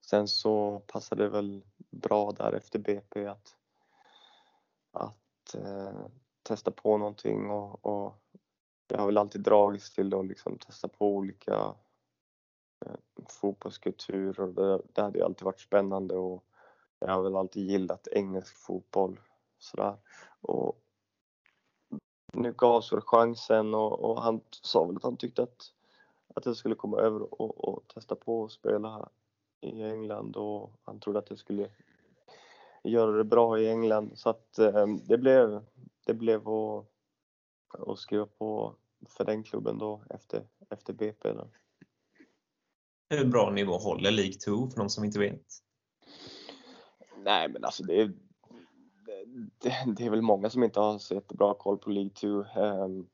[0.00, 3.56] sen så passade det väl bra där efter BP att,
[4.92, 6.06] att eh,
[6.42, 8.14] testa på någonting och, och
[8.88, 11.74] jag har väl alltid dragits till att liksom testa på olika
[12.86, 12.96] eh,
[13.28, 14.46] fotbollskulturer.
[14.46, 16.44] Det, det hade alltid varit spännande och
[16.98, 19.20] jag har väl alltid gillat engelsk fotboll.
[19.58, 19.96] Sådär.
[20.40, 20.82] Och
[22.32, 25.72] nu gavs väl chansen och, och, han sa väl att han tyckte att,
[26.34, 29.08] att jag skulle komma över och, och testa på att spela här
[29.60, 31.70] i England och han trodde att jag skulle
[32.84, 35.64] göra det bra i England så att eh, det blev,
[36.06, 36.86] det blev att
[37.78, 38.74] och skriva på
[39.08, 41.32] för den klubben då efter, efter BP.
[41.32, 41.48] Då.
[43.10, 45.46] Hur bra nivå håller League 2 för de som inte vet?
[47.16, 48.12] Nej men alltså det är,
[49.58, 52.44] det, det är väl många som inte har så jättebra koll på League 2.
[52.44, 53.08] Ehm,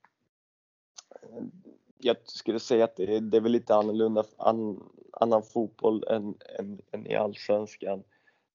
[1.99, 6.35] jag skulle säga att det är, det är väl lite annorlunda, an, annan fotboll än,
[6.59, 8.05] än, än i Allsvenskan.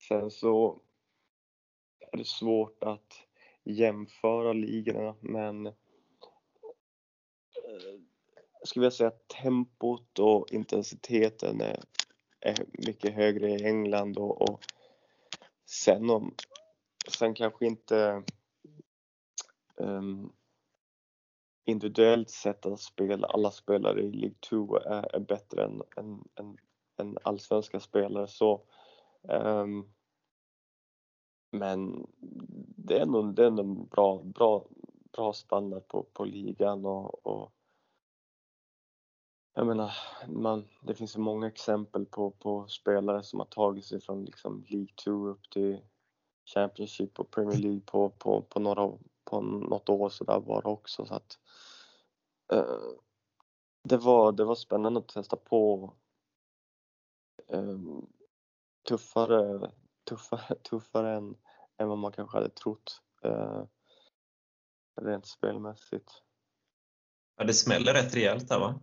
[0.07, 0.81] Sen så
[2.11, 3.13] är det svårt att
[3.63, 5.73] jämföra ligorna men eh,
[8.59, 11.79] jag skulle vilja säga att tempot och intensiteten är,
[12.39, 14.59] är mycket högre i England och, och
[15.65, 16.35] sen om
[17.11, 18.23] sen kanske inte
[19.75, 20.33] um,
[21.65, 26.57] individuellt sett att spela, alla spelare i League 2 är, är bättre än, än, än,
[26.97, 28.61] än allsvenska spelare så
[29.21, 29.93] um,
[31.51, 32.07] men
[32.77, 34.65] det är nog, det är en bra, bra,
[35.11, 37.53] bra standard på, på ligan och, och
[39.53, 39.91] jag menar,
[40.27, 44.65] man, det finns så många exempel på, på spelare som har tagit sig från liksom
[44.69, 45.81] League 2 upp till
[46.53, 50.67] Championship och Premier League på, på, på, några, på något år så där var det
[50.67, 51.05] också.
[51.05, 51.39] Så att,
[52.53, 52.91] uh,
[53.83, 55.93] det, var, det var spännande att testa på
[57.47, 58.07] um,
[58.87, 59.71] tuffare,
[60.09, 61.35] tuffare, tuffare än,
[61.77, 63.63] än vad man kanske hade trott uh,
[65.01, 66.11] rent spelmässigt.
[67.37, 68.81] Ja, det smäller rätt rejält där va?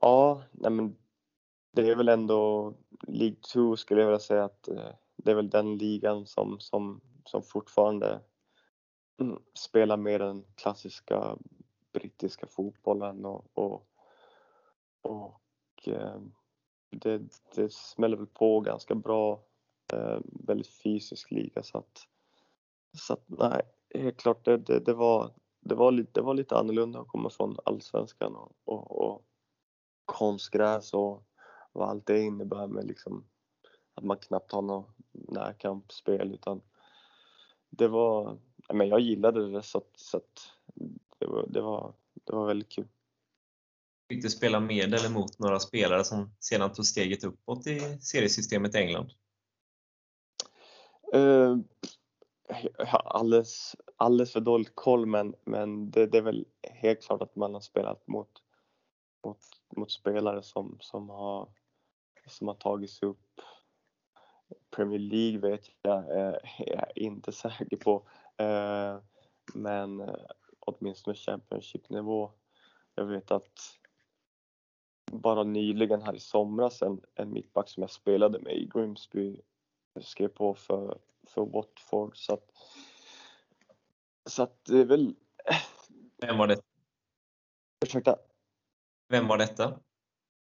[0.00, 0.96] Ja, nej men
[1.72, 2.74] det är väl ändå
[3.08, 7.00] League 2 skulle jag vilja säga att eh, det är väl den ligan som, som,
[7.24, 8.20] som fortfarande
[9.20, 11.36] mm, spelar mer den klassiska
[11.92, 13.88] brittiska fotbollen och, och,
[15.02, 16.20] och eh,
[16.90, 17.22] det,
[17.54, 19.44] det smäller väl på ganska bra.
[19.92, 21.98] Eh, väldigt fysisk liga så att,
[22.92, 23.62] så att nej,
[23.94, 27.30] helt klart det, det, det, var, det, var lite, det var lite annorlunda att komma
[27.30, 29.24] från allsvenskan och, och, och
[30.04, 31.24] konstgräs och
[31.72, 33.24] vad allt det innebär med liksom
[33.98, 36.60] att man knappt har något närkampsspel utan
[37.70, 38.38] det var,
[38.72, 40.52] men jag gillade det så att, så att
[41.18, 42.88] det, var, det, var, det var väldigt kul.
[44.08, 48.74] Fick du spela med eller mot några spelare som sedan tog steget uppåt i seriesystemet
[48.74, 49.10] i England?
[51.14, 51.56] Uh,
[52.78, 57.22] jag har alldeles, alldeles för dåligt koll men, men det, det, är väl helt klart
[57.22, 58.30] att man har spelat mot,
[59.24, 59.38] mot
[59.76, 61.48] mot spelare som, som, har,
[62.26, 63.40] som har tagit sig upp.
[64.70, 68.08] Premier League vet jag eh, är jag inte säker på.
[68.36, 68.98] Eh,
[69.54, 70.14] men eh,
[70.60, 72.30] åtminstone Championship-nivå.
[72.94, 73.78] Jag vet att
[75.12, 79.40] bara nyligen här i somras en, en mittback som jag spelade med i Grimsby
[80.00, 82.50] skrev på för, för Watford så att,
[84.30, 85.14] så att det är väl...
[86.16, 86.60] Vem var det?
[87.84, 88.16] Ursäkta?
[89.08, 89.80] Vem var detta?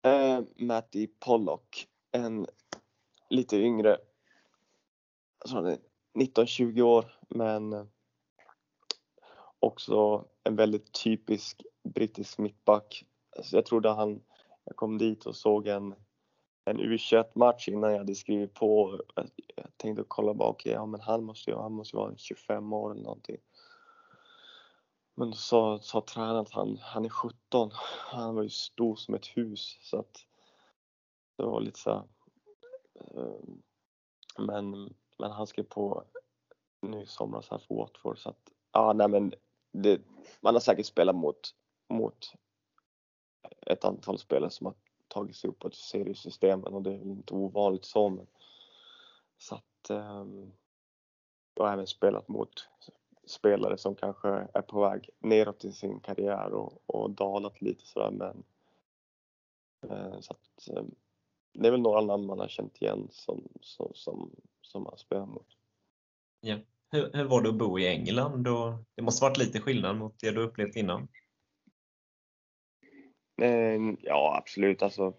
[0.08, 2.48] Uh, Matty Pollock, en
[3.32, 3.98] lite yngre,
[5.40, 5.78] alltså
[6.14, 7.86] 19-20 år, men eh,
[9.60, 13.06] också en väldigt typisk brittisk mittback.
[13.38, 14.22] Alltså jag trodde han,
[14.64, 15.96] jag kom dit och såg en,
[16.66, 19.00] en U21-match innan jag hade skrivit på.
[19.56, 22.74] Jag tänkte kolla bara, okej, okay, ja men han måste ju, han måste vara 25
[22.74, 23.38] år eller någonting.
[25.16, 27.72] Men så sa, tränaren att han, han är 17.
[28.12, 30.26] Han var ju stor som ett hus så att
[31.38, 32.04] det var lite så här...
[33.16, 33.62] Ehm,
[34.38, 36.04] men, men han skrev på
[36.82, 39.34] nu i somras här för Watford så att ja, nej men
[39.72, 40.02] det,
[40.42, 41.56] man har säkert spelat mot,
[41.90, 42.34] mot
[43.62, 44.76] ett antal spelare som har
[45.08, 48.28] tagit sig uppåt i seriesystemen och det är väl inte ovanligt så men
[49.38, 50.52] så att um,
[51.54, 52.70] jag har även spelat mot
[53.26, 58.12] spelare som kanske är på väg neråt i sin karriär och, och dalat lite sådär
[58.12, 58.44] men
[59.92, 60.96] uh, så att, um,
[61.54, 64.32] det är väl några namn man har känt igen som, som, som,
[64.62, 65.48] som man spelar mot.
[66.42, 66.58] Ja.
[66.92, 68.48] Hur, hur var det att bo i England?
[68.48, 71.08] Och det måste varit lite skillnad mot det du upplevt innan?
[73.42, 74.82] Eh, ja, absolut.
[74.82, 75.14] Alltså,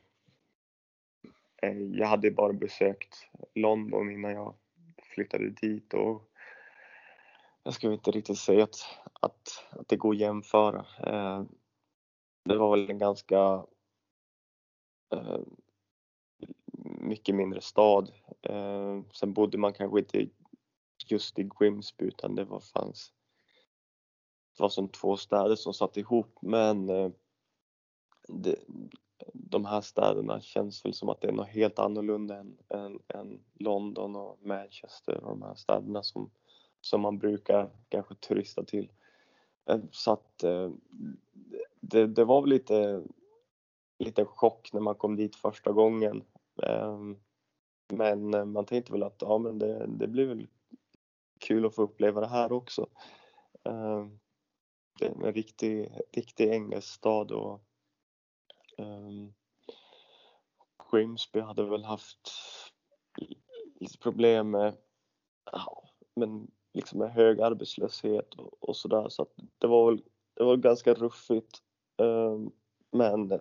[1.63, 4.55] eh, jag hade bara besökt London innan jag
[5.03, 6.31] flyttade dit och
[7.63, 8.77] jag skulle inte riktigt säga att,
[9.21, 10.87] att, att det går att jämföra.
[11.07, 11.45] Eh,
[12.45, 13.67] det var väl en ganska
[17.03, 18.13] mycket mindre stad.
[18.43, 20.29] Eh, sen bodde man kanske inte
[21.07, 23.13] just i Grimsby utan det var fanns
[24.57, 27.11] det var som två städer som satt ihop men eh,
[28.29, 28.57] det,
[29.33, 33.41] de här städerna känns väl som att det är något helt annorlunda än, än, än
[33.55, 36.31] London och Manchester och de här städerna som,
[36.81, 38.93] som man brukar kanske turista till.
[39.67, 40.45] Eh, så att
[41.81, 43.03] det, det var väl lite,
[43.99, 46.25] lite chock när man kom dit första gången.
[46.63, 47.17] Ehm,
[47.93, 50.47] men eh, man tänkte väl att ja, men det, det blir väl
[51.41, 52.87] kul att få uppleva det här också.
[53.65, 54.19] Ehm,
[54.99, 57.65] det är en riktig, riktig engelsk stad och
[58.79, 59.35] Um,
[60.91, 62.33] Grimsby hade väl haft
[63.81, 64.77] lite problem med,
[65.53, 70.03] ja, men liksom med hög arbetslöshet och, och sådär så att det var väl
[70.35, 71.63] det var ganska ruffigt.
[71.99, 72.53] Um,
[72.91, 73.41] men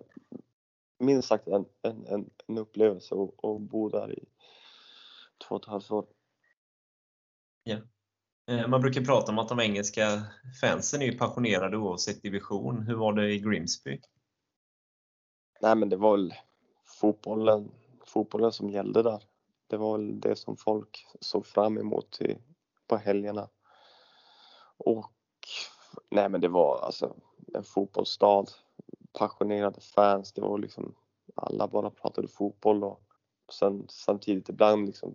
[1.02, 4.24] minst sagt en, en, en, upplevelse att, att bo där i
[5.48, 6.06] två och ett halvt år.
[7.64, 7.76] Ja.
[8.46, 10.22] Eh, man brukar prata om att de engelska
[10.60, 12.82] fansen är passionerade oavsett division.
[12.82, 14.00] Hur var det i Grimsby?
[15.60, 16.34] Nej men det var väl
[16.84, 17.70] fotbollen,
[18.06, 19.22] fotbollen som gällde där.
[19.66, 22.38] Det var väl det som folk såg fram emot i,
[22.86, 23.48] på helgerna.
[24.76, 25.12] Och
[26.10, 27.16] nej men det var alltså
[27.54, 28.46] en fotbollsstad,
[29.18, 30.94] passionerade fans, det var liksom
[31.34, 33.02] alla bara pratade fotboll och
[33.52, 35.14] sen samtidigt ibland liksom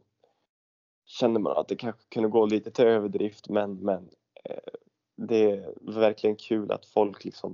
[1.06, 4.10] kände man att det kanske kunde gå lite till överdrift men, men
[4.44, 4.74] eh,
[5.16, 7.54] det är verkligen kul att folk liksom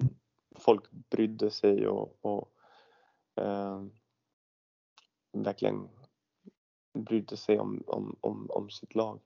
[0.56, 2.52] folk brydde sig och, och
[3.44, 3.84] eh,
[5.32, 5.90] verkligen
[6.94, 9.20] brydde sig om, om, om, om sitt lag.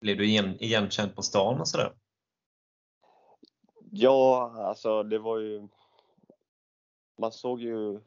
[0.00, 1.92] Blev du igen, igenkänd på stan och sådär?
[3.90, 5.68] Ja, alltså det var ju...
[7.18, 8.00] Man såg ju...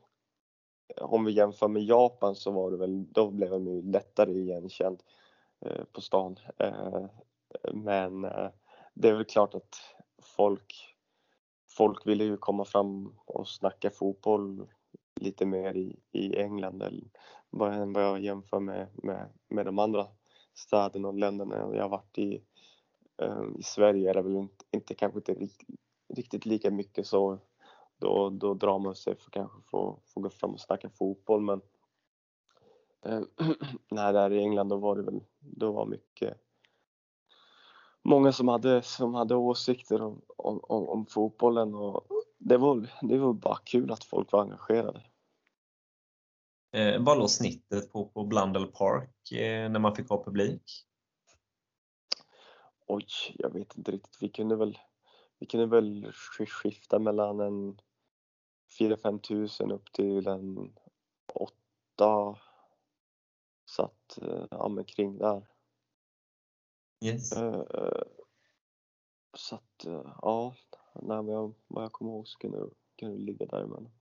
[1.02, 5.04] Om vi jämför med Japan så var det väl, då blev man ju lättare igenkänd
[5.66, 6.38] eh, på stan.
[6.58, 7.06] Eh,
[7.74, 8.50] men eh,
[8.94, 9.76] det är väl klart att
[10.22, 10.92] folk
[11.78, 14.68] folk ville ju komma fram och snacka fotboll
[15.22, 20.08] lite mer i, i England än vad jag jämför med, med, med de andra
[20.54, 22.44] städerna och länderna jag har varit i.
[23.22, 25.80] Ehm, I Sverige är det väl inte, inte kanske inte riktigt,
[26.14, 27.40] riktigt lika mycket så.
[27.98, 31.62] Då, då drar man sig för kanske få, få gå fram och snacka fotboll men
[33.06, 33.22] eh,
[33.92, 36.38] nej, där i England då var det väl, då var mycket
[38.04, 42.08] många som hade, som hade åsikter om, om, om, om fotbollen och
[42.38, 45.04] det var, det var bara kul att folk var engagerade.
[46.74, 50.64] Eh, vad låg snittet på, på Blundell Park eh, när man fick ha publik?
[52.94, 54.18] Oj, jag vet inte riktigt.
[54.22, 54.80] Vi kunde väl,
[55.40, 56.12] vi kunde väl
[56.48, 57.82] skifta mellan en
[58.80, 60.76] 4-5 tusen upp till en
[61.34, 62.38] 8
[63.66, 65.48] så att, eh, ja men kring där.
[67.06, 67.38] Yes.
[67.38, 67.64] Uh,
[69.38, 70.56] så att, uh, ja,
[71.02, 73.92] nej, men jag, vad jag kommer ihåg så kan det, kan det ligga däremellan.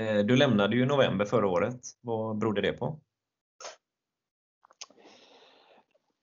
[0.00, 1.80] Uh, du lämnade ju i november förra året.
[2.00, 3.00] Vad berodde det på?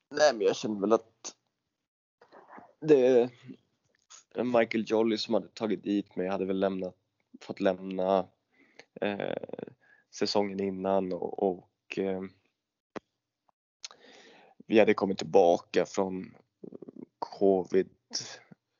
[0.09, 1.35] Nej, men jag känner väl att
[2.81, 3.29] det
[4.43, 6.95] Michael Jolly som hade tagit dit mig hade väl lämnat,
[7.41, 8.27] fått lämna
[9.01, 9.37] eh,
[10.15, 12.21] säsongen innan och, och eh,
[14.67, 16.35] vi hade kommit tillbaka från
[17.19, 17.89] covid.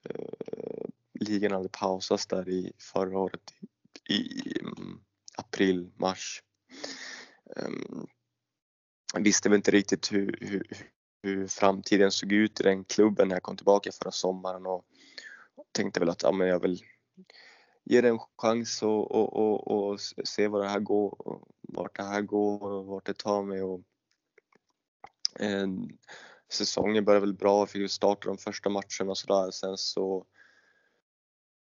[0.10, 3.68] Eh, ligan hade pausats där i förra året i
[4.10, 5.00] i mm,
[5.38, 6.44] april, mars.
[7.56, 8.08] Um,
[9.20, 10.64] visste väl inte riktigt hur, hur,
[11.28, 14.86] hur, framtiden såg ut i den klubben när jag kom tillbaka förra sommaren och
[15.72, 16.82] tänkte väl att ja, men jag vill
[17.84, 22.04] ge det en chans och, och, och, och se vad det här går, vart det
[22.04, 23.62] här går och vart det tar mig.
[23.62, 23.82] Och,
[25.40, 25.68] Eh,
[26.50, 29.52] säsongen började väl bra, fick ju starta de första matcherna och sådär.
[29.52, 30.26] Sen så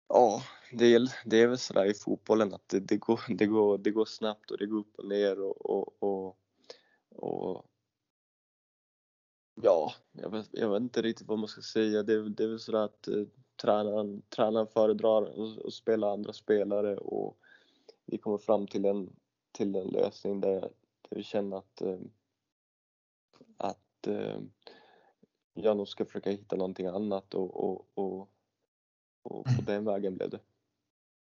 [0.07, 3.77] Ja, det är, det är väl sådär i fotbollen att det, det, går, det, går,
[3.77, 6.37] det går snabbt och det går upp och ner och, och, och,
[7.09, 7.65] och
[9.61, 12.03] Ja, jag vet, jag vet inte riktigt vad man ska säga.
[12.03, 13.23] Det, det är väl sådär att eh,
[13.61, 15.21] tränaren, tränaren föredrar
[15.67, 17.37] att spela andra spelare och
[18.05, 19.15] vi kommer fram till en,
[19.51, 21.99] till en lösning där, där vi känner att, eh,
[23.57, 24.39] att eh,
[25.53, 28.29] jag nog ska försöka hitta någonting annat och, och, och,
[29.23, 30.39] och på den vägen blev det.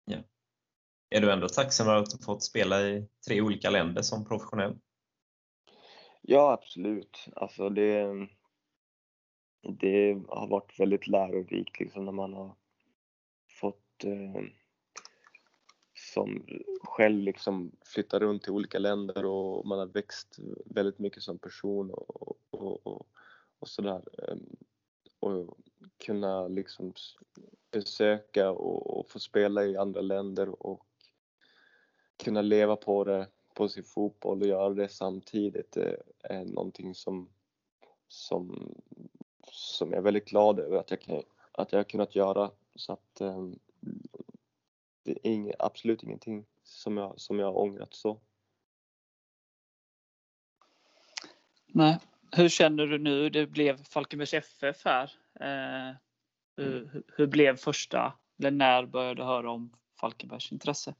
[0.05, 0.17] Ja.
[1.09, 4.77] Är du ändå tacksam över att du fått spela i tre olika länder som professionell?
[6.21, 7.27] Ja, absolut.
[7.35, 8.27] Alltså det,
[9.61, 12.55] det har varit väldigt lärorikt liksom när man har
[13.49, 14.43] fått eh,
[15.93, 16.45] som
[16.83, 21.91] själv liksom flytta runt till olika länder och man har växt väldigt mycket som person
[21.91, 23.07] och, och, och,
[23.59, 24.01] och sådär.
[24.27, 24.55] Ehm,
[25.19, 25.57] och
[25.97, 26.93] kunna liksom
[27.71, 30.85] besöka och, och få spela i andra länder och
[32.23, 35.77] kunna leva på det, på sin fotboll och göra det samtidigt
[36.23, 37.29] är någonting som,
[38.07, 38.73] som,
[39.51, 42.51] som jag är väldigt glad över att jag, kan, att jag har kunnat göra.
[42.75, 43.59] Så att ehm,
[45.03, 48.19] det är ing, absolut ingenting som jag, som jag har ångrat så.
[51.67, 51.99] Nej.
[52.31, 53.29] Hur känner du nu?
[53.29, 55.11] Det blev Falkenbergs FF här.
[55.39, 55.95] Eh,
[56.57, 57.03] hur, mm.
[57.07, 60.95] hur, blev första, eller när började du höra om Falkenbergs intresse?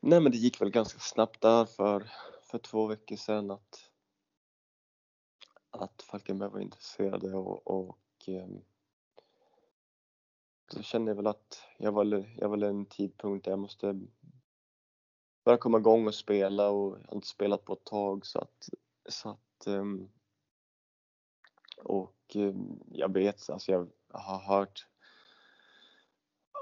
[0.00, 2.10] Nej men det gick väl ganska snabbt där för,
[2.42, 3.90] för två veckor sedan att,
[5.70, 8.62] att Falkenberg var intresserade och, och ehm, um,
[10.68, 12.04] så kände jag väl att jag var,
[12.36, 14.00] jag var en tidpunkt där jag måste
[15.44, 18.68] börja komma igång och spela och jag har inte spelat på ett tag så att,
[19.08, 20.10] så att um,
[21.76, 24.86] och um, jag vet, alltså jag har hört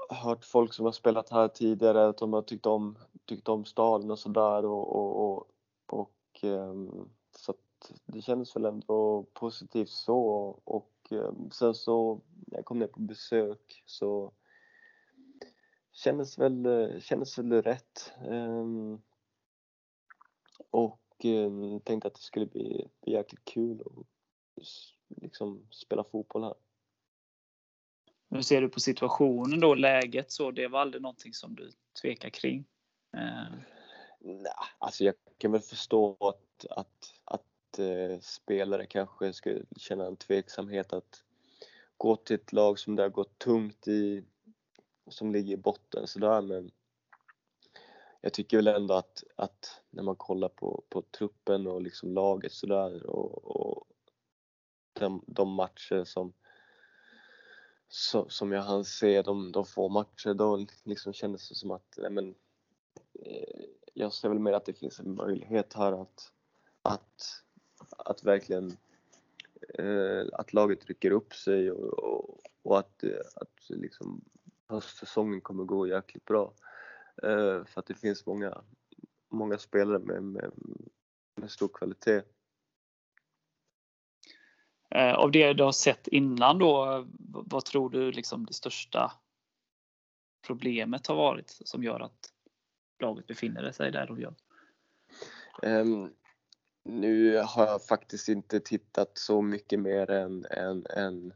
[0.09, 4.11] hört folk som har spelat här tidigare att de har tyckt om, tyckt om staden
[4.11, 5.47] och sådär och, och, och,
[5.87, 10.19] och um, så att det kändes väl ändå positivt så
[10.63, 14.33] och um, sen så när jag kom ner på besök så
[15.91, 16.67] kändes väl,
[17.01, 19.01] kändes väl rätt um,
[20.71, 21.01] och
[21.83, 24.05] tänkte att det skulle bli, bli jäkligt kul att
[25.21, 26.53] liksom spela fotboll här.
[28.29, 30.51] Hur ser du på situationen då, läget så?
[30.51, 31.71] Det var aldrig någonting som du
[32.01, 32.65] tvekar kring?
[33.17, 33.53] Eh.
[34.19, 40.17] Nej, alltså jag kan väl förstå att, att, att eh, spelare kanske skulle känna en
[40.17, 41.23] tveksamhet att
[41.97, 44.23] gå till ett lag som det har gått tungt i,
[45.09, 46.71] som ligger i botten sådär men
[48.21, 52.51] jag tycker väl ändå att, att när man kollar på, på truppen och liksom laget
[52.51, 53.87] sådär och, och
[54.93, 56.33] de, de matcher som
[57.87, 61.97] så, som jag hann se de, de få matcher då liksom kändes det som att
[61.97, 62.35] nej men,
[63.13, 66.31] eh, jag ser väl mer att det finns en möjlighet här att,
[66.81, 67.43] att,
[67.97, 68.77] att verkligen
[69.79, 73.03] eh, att laget rycker upp sig och, och, och att,
[73.35, 74.21] att liksom
[74.67, 76.53] höstsäsongen kommer gå jäkligt bra.
[77.23, 78.61] Eh, för att det finns många,
[79.29, 80.51] många spelare med, med,
[81.35, 82.21] med stor kvalitet.
[84.97, 89.11] Eh, av det du har sett innan då, vad tror du liksom det största
[90.47, 92.33] problemet har varit som gör att
[92.99, 94.35] laget befinner sig där de gör?
[95.61, 96.13] Um,
[96.83, 101.33] nu har jag faktiskt inte tittat så mycket mer än, än, än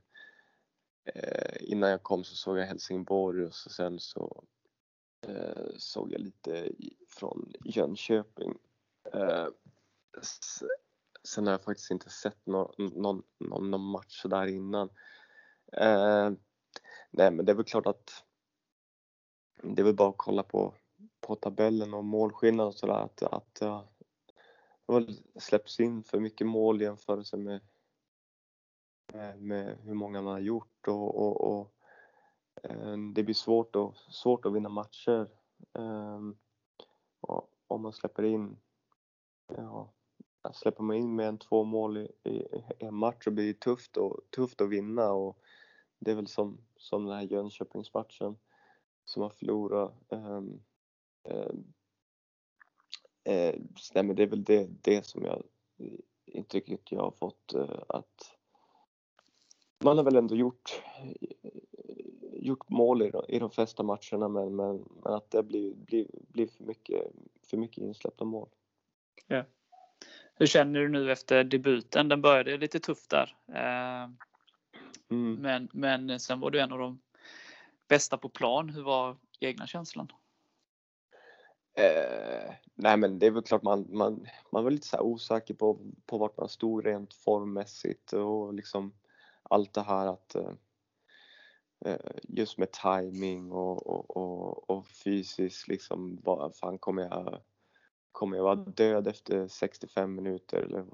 [1.06, 4.44] eh, innan jag kom så såg jag Helsingborg och så sen så
[5.28, 6.72] eh, såg jag lite
[7.08, 8.58] från Jönköping.
[9.14, 9.48] Eh,
[11.24, 14.90] Sen har jag faktiskt inte sett någon, någon, någon, någon match där innan.
[15.74, 16.32] Eh,
[17.12, 18.24] nej men det är väl klart att
[19.64, 20.74] det är väl bara att kolla på,
[21.20, 23.84] på tabellen och målskillnad och sådär att, att eh,
[24.86, 25.08] det har
[25.40, 27.62] släppts in för mycket mål i jämförelse med,
[29.14, 31.74] med, med hur många man har gjort och, och, och
[32.64, 35.30] eh, det blir svårt, och, svårt att vinna matcher
[35.74, 36.20] eh,
[37.68, 38.58] om man släpper in
[39.48, 39.94] ja,
[40.54, 42.46] släpper man in mer än två mål i, i,
[42.80, 45.40] en match så blir det tufft, och, tufft att vinna och
[46.00, 48.38] det är väl som, som den här Jönköpingsmatchen
[49.06, 49.94] som har förlorat.
[50.10, 50.62] Um,
[51.24, 51.74] um,
[53.24, 53.56] eh,
[53.94, 55.44] nej men det är väl det, det som jag
[56.26, 58.38] intrycket jag har fått uh, att
[59.84, 60.84] man har väl ändå gjort,
[62.34, 66.08] gjort mål i, de, i de flesta matcherna men, men, men att det blir, blir,
[66.12, 67.12] blir för, mycket,
[67.44, 68.50] för mycket insläppta mål.
[69.28, 69.44] Ja.
[70.42, 72.10] Hur känner du nu efter debuten?
[72.10, 73.36] Den började lite tufft där.
[73.48, 74.10] Eh,
[75.10, 75.36] mm.
[75.42, 77.02] Men, men sen var du en av de
[77.88, 78.70] bästa på plan.
[78.70, 80.12] Hur var egna känslan?
[81.74, 85.80] Eh, nej men det är väl klart man, man, man var lite så osäker på,
[86.06, 88.94] på vart man stod rent formmässigt och liksom
[89.44, 90.54] allt det här att eh,
[91.86, 97.42] eh just med timing och, och, och, och fysiskt liksom vad fan kommer jag
[98.12, 100.86] kommer jag vara död efter 65 minuter eller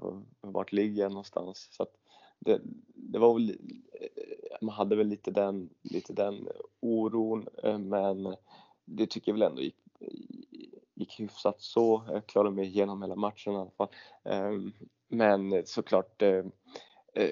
[0.42, 1.68] vart ligger jag någonstans?
[1.72, 1.94] Så att
[2.40, 2.62] det,
[2.94, 3.50] det var väl,
[3.94, 6.48] eh, man hade väl lite den, lite den
[6.80, 8.36] oron eh, men
[8.86, 9.78] det tycker jag väl ändå gick,
[10.94, 12.04] gick hyfsat så.
[12.08, 13.90] Jag klarade mig igenom hela matchen i alla fall.
[14.24, 14.74] Ehm,
[15.08, 16.46] men såklart eh,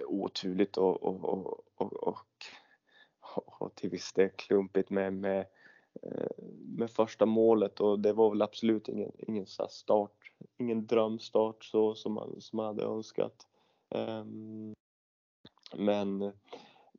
[0.08, 5.46] oturligt och, och, och, och, och, och till viss del klumpigt med, med,
[6.04, 6.44] Eh,
[6.78, 12.14] med första målet och det var väl absolut ingen, ingen start, ingen drömstart så som
[12.14, 13.48] man, som man hade önskat.
[13.90, 14.74] Ehm,
[15.76, 16.32] men, nej,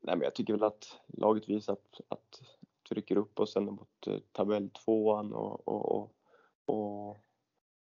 [0.00, 2.42] men jag tycker väl att laget visar att, att
[2.88, 6.12] trycker upp oss ändå mot eh, tabelltvåan och, och, och,
[6.66, 7.16] och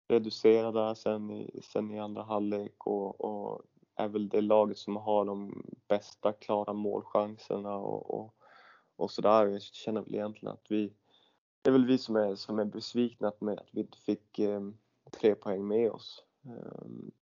[0.08, 3.62] reducerar där sen i, sen i andra halvlek och, och
[3.96, 8.34] är väl det laget som har de bästa klara målchanserna och, och,
[8.98, 9.48] och sådär.
[9.48, 10.94] Jag känner väl egentligen att vi,
[11.62, 14.62] det är väl vi som är, som är besvikna med att vi inte fick eh,
[15.12, 16.24] tre poäng med oss.
[16.46, 16.88] Eh,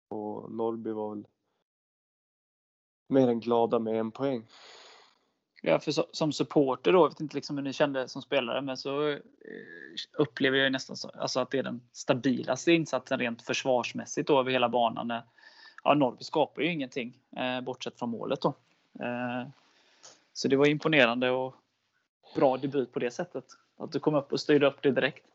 [0.09, 1.27] och Norrby var väl
[3.07, 4.47] mer än glada med en poäng.
[5.61, 8.61] Ja, för så, som supporter då, jag vet inte liksom hur ni kände som spelare,
[8.61, 9.17] men så eh,
[10.17, 14.51] upplever jag nästan så, alltså att det är den stabilaste insatsen rent försvarsmässigt då över
[14.51, 15.13] hela banan.
[15.83, 18.53] Ja, Norrby skapar ju ingenting eh, bortsett från målet då.
[18.99, 19.47] Eh,
[20.39, 21.55] så det var imponerande och
[22.35, 23.45] bra debut på det sättet.
[23.77, 25.25] Att du kom upp och styrde upp det direkt.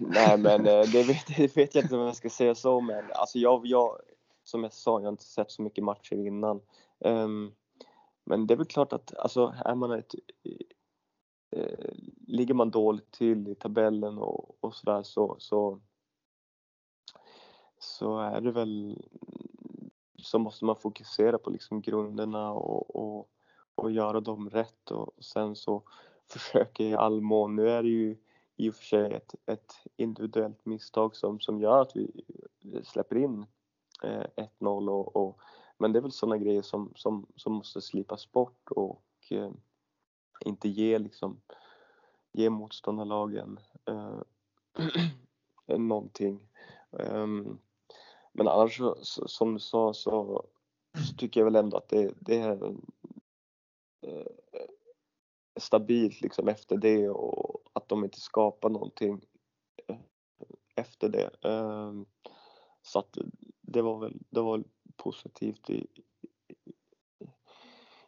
[0.00, 3.12] Nej men eh, det vet, det vet jag inte om jag ska säga så men
[3.12, 3.98] alltså jag, jag,
[4.44, 6.60] som jag sa, jag har inte sett så mycket matcher innan.
[6.98, 7.54] Um,
[8.24, 10.14] men det är väl klart att alltså, är man ett,
[11.56, 11.94] eh,
[12.26, 15.80] ligger man dåligt till i tabellen och, och sådär så, så,
[17.78, 19.02] så är det väl
[20.16, 23.28] så måste man fokusera på liksom grunderna och, och,
[23.74, 25.82] och göra dem rätt och sen så
[26.26, 27.56] försöka i all mån.
[27.56, 28.16] Nu är det ju
[28.56, 32.24] i och för sig ett, ett individuellt misstag som, som gör att vi
[32.84, 33.46] släpper in
[34.04, 35.40] eh, 1-0 och, och,
[35.78, 39.50] men det är väl sådana grejer som, som, som måste slipas bort och eh,
[40.44, 41.40] inte ge liksom
[42.32, 44.20] ge motståndarlagen eh,
[45.78, 46.48] någonting.
[46.90, 47.58] Um,
[48.32, 48.96] men annars så,
[49.26, 50.44] som du sa så,
[51.08, 52.74] så, tycker jag väl ändå att det, det är
[55.60, 59.24] stabilt liksom efter det och att de inte skapar någonting
[59.86, 59.96] eh,
[60.74, 61.48] efter det.
[61.48, 62.06] Um,
[62.82, 63.18] så att
[63.60, 64.64] det var väl, det var
[64.96, 65.86] positivt i,
[66.48, 67.26] i,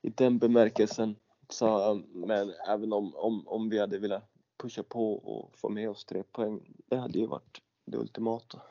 [0.03, 1.17] i den bemärkelsen.
[1.49, 4.31] Så, men även om, om, om vi hade velat
[4.63, 8.63] pusha på och få med oss tre poäng, det hade ju varit det ultimata.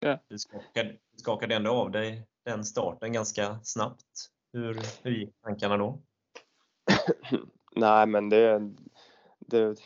[0.00, 0.18] Ja.
[0.28, 4.30] Du skakade, skakade ändå av dig den starten ganska snabbt.
[4.52, 6.02] Hur, hur gick tankarna då?
[7.76, 8.72] Nej, men det,
[9.38, 9.78] det,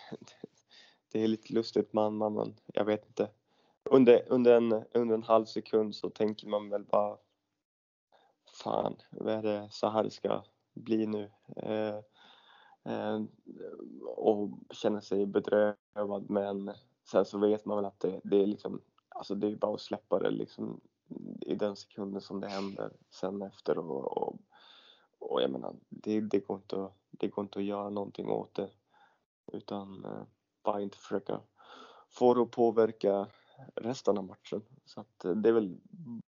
[1.13, 1.93] det är lite lustigt.
[1.93, 3.29] Man, man, man, jag vet inte
[3.85, 7.17] under, under, en, under en halv sekund så tänker man väl bara
[8.53, 10.43] Fan, vad är det så här det ska
[10.75, 11.31] bli nu?
[11.57, 11.97] Eh,
[12.95, 13.21] eh,
[14.07, 16.73] och känner sig bedrövad men
[17.11, 19.81] sen så vet man väl att det, det är liksom Alltså det är bara att
[19.81, 20.81] släppa det liksom
[21.41, 24.37] i den sekunden som det händer sen efter och, och,
[25.21, 28.55] och jag menar det, det, går inte att, det går inte att göra någonting åt
[28.55, 28.71] det
[29.53, 30.23] utan eh,
[30.63, 31.41] bara inte försöka
[32.11, 33.27] få det att påverka
[33.75, 34.63] resten av matchen.
[34.85, 35.77] Så eh, det är väl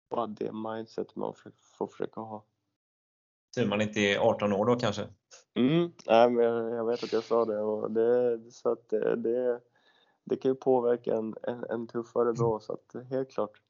[0.09, 1.33] bara det mindset man
[1.77, 2.43] får försöka ha.
[3.55, 5.07] Tur man inte är 18 år då kanske?
[5.53, 9.61] Mm, nej, men jag, vet att jag sa det och det, så att det, det,
[10.23, 13.61] det kan ju påverka en, en, en tuffare då så att helt klart.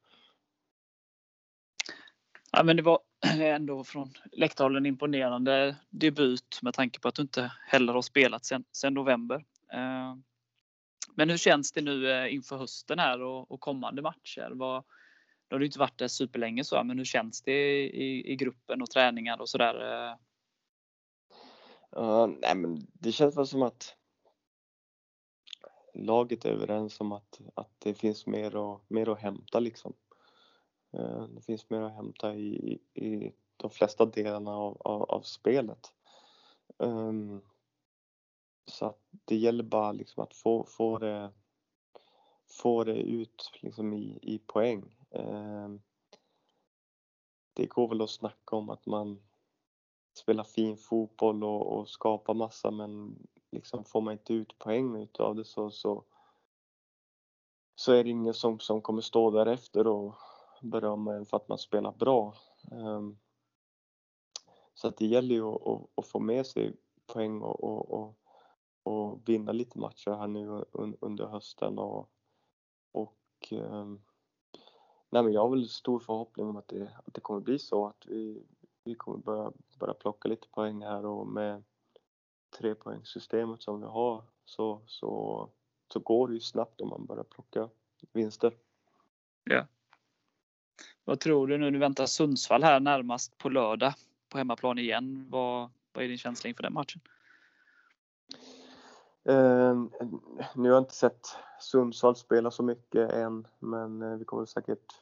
[2.58, 2.98] Ja, men det var
[3.40, 8.44] ändå från läktarhåll en imponerande debut med tanke på att du inte heller har spelat
[8.44, 9.36] sedan november.
[9.72, 10.14] Eh,
[11.14, 14.50] men hur känns det nu eh, inför hösten här och, och kommande matcher?
[14.54, 14.84] Vad,
[15.50, 18.82] nu har du inte varit där superlänge så, men hur känns det i, i gruppen
[18.82, 19.74] och träningar och sådär?
[21.96, 23.96] Uh, nej, men det känns väl som att
[25.94, 29.94] laget är överens om att, att det finns mer, och, mer att hämta liksom.
[30.92, 35.92] Eh, det finns mer att hämta i, i de flesta delarna av, av, av spelet.
[36.76, 37.42] Um,
[38.66, 41.32] så att det gäller bara liksom att få, få, det,
[42.46, 44.96] få det ut liksom i, i poäng.
[45.10, 45.82] Um,
[47.52, 49.22] det går väl att snacka om att man
[50.14, 53.18] spelar fin fotboll och, och skapar massa men
[53.50, 56.04] liksom får man inte ut poäng utav det så, så,
[57.74, 60.14] så är det ingen som, som kommer stå därefter och
[60.60, 62.34] berömma en för att man spelar bra.
[62.72, 63.18] Ehm,
[64.74, 65.46] så att det gäller ju
[65.94, 68.18] att, få med sig poäng och, och, och,
[68.82, 70.64] och vinna lite matcher här nu
[71.00, 72.10] under hösten och,
[72.92, 74.02] och ehm,
[75.10, 77.86] nej men jag har väl stor förhoppning om att det, att det kommer bli så
[77.86, 78.42] att vi,
[78.84, 81.64] vi kommer börja, börja plocka lite poäng här och med
[82.58, 85.48] trepoängssystemet som vi har så, så,
[85.92, 87.68] så går det ju snabbt om man börjar plocka
[88.12, 88.56] vinster.
[89.44, 89.66] Ja.
[91.04, 91.70] Vad tror du nu?
[91.70, 93.94] Du väntar Sundsvall här närmast på lördag
[94.28, 95.26] på hemmaplan igen.
[95.30, 97.00] Vad, vad är din känsla inför den matchen?
[99.28, 99.86] Uh,
[100.54, 101.26] nu har jag inte sett
[101.60, 104.92] Sundsvall spela så mycket än, men eh, vi kommer säkert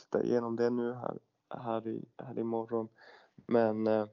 [0.00, 1.18] titta igenom det nu här,
[1.58, 2.88] här, i, här imorgon.
[3.46, 4.06] Men, uh,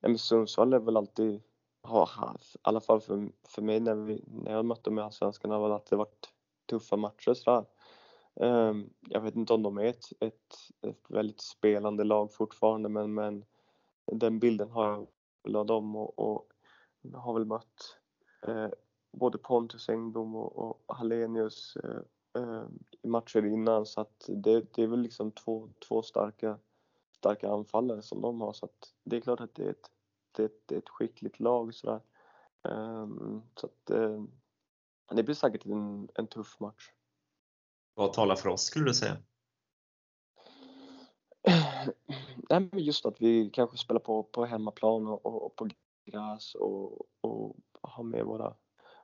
[0.00, 1.42] men Sundsvall är väl alltid,
[1.82, 5.02] har haft, i alla fall för, för mig när, vi, när jag mötte dem i
[5.02, 6.28] Allsvenskan, har väl alltid varit
[6.66, 7.64] tuffa matcher sådär.
[8.40, 13.14] Ehm, jag vet inte om de är ett, ett, ett väldigt spelande lag fortfarande, men,
[13.14, 13.44] men
[14.12, 15.06] den bilden har jag
[15.44, 16.52] väl av dem och, och
[17.14, 17.98] har väl mött
[18.46, 18.68] eh,
[19.12, 22.66] både Pontus Engblom och, och Hallenius eh, eh,
[23.02, 26.58] i matcher innan så att det, det är väl liksom två, två starka,
[27.16, 29.90] starka anfallare som de har så att det är klart att det är ett,
[30.36, 32.00] det är ett, det är ett skickligt lag sådär.
[32.62, 34.30] Ehm, så att ehm,
[35.10, 36.90] det blir säkert en, en tuff match.
[37.98, 39.16] Vad talar för oss skulle du säga?
[42.50, 45.68] Nej, men just att vi kanske spelar på, på hemmaplan och, och på
[46.04, 48.54] gräs och, och har med våra,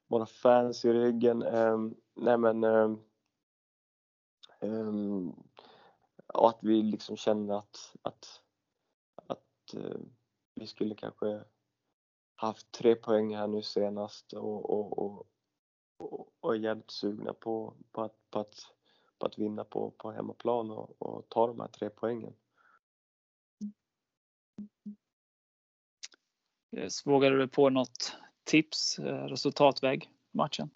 [0.06, 1.42] våra fans i ryggen.
[1.42, 3.02] Um, nej men um,
[4.60, 5.34] um,
[6.26, 8.40] och att vi liksom känner att, att,
[9.26, 10.00] att uh,
[10.54, 11.44] vi skulle kanske
[12.34, 15.26] haft tre poäng här nu senast och, och, och,
[15.96, 18.73] och, och är jävligt sugna på, på, att, på, att,
[19.18, 22.34] på att vinna på, på hemmaplan och, och ta de här tre poängen.
[27.04, 30.70] Vågar du på något tips, eh, resultatväg matchen?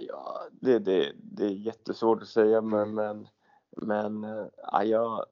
[0.00, 3.28] Ja, det, det, det är jättesvårt att säga men, men,
[3.70, 5.26] men eh, ja, jag,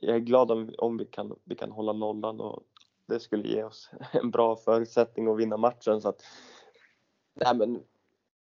[0.00, 2.62] jag är glad om, om vi, kan, vi kan hålla nollan och
[3.06, 6.00] det skulle ge oss en bra förutsättning att vinna matchen.
[6.00, 6.22] Så att,
[7.34, 7.76] nej men,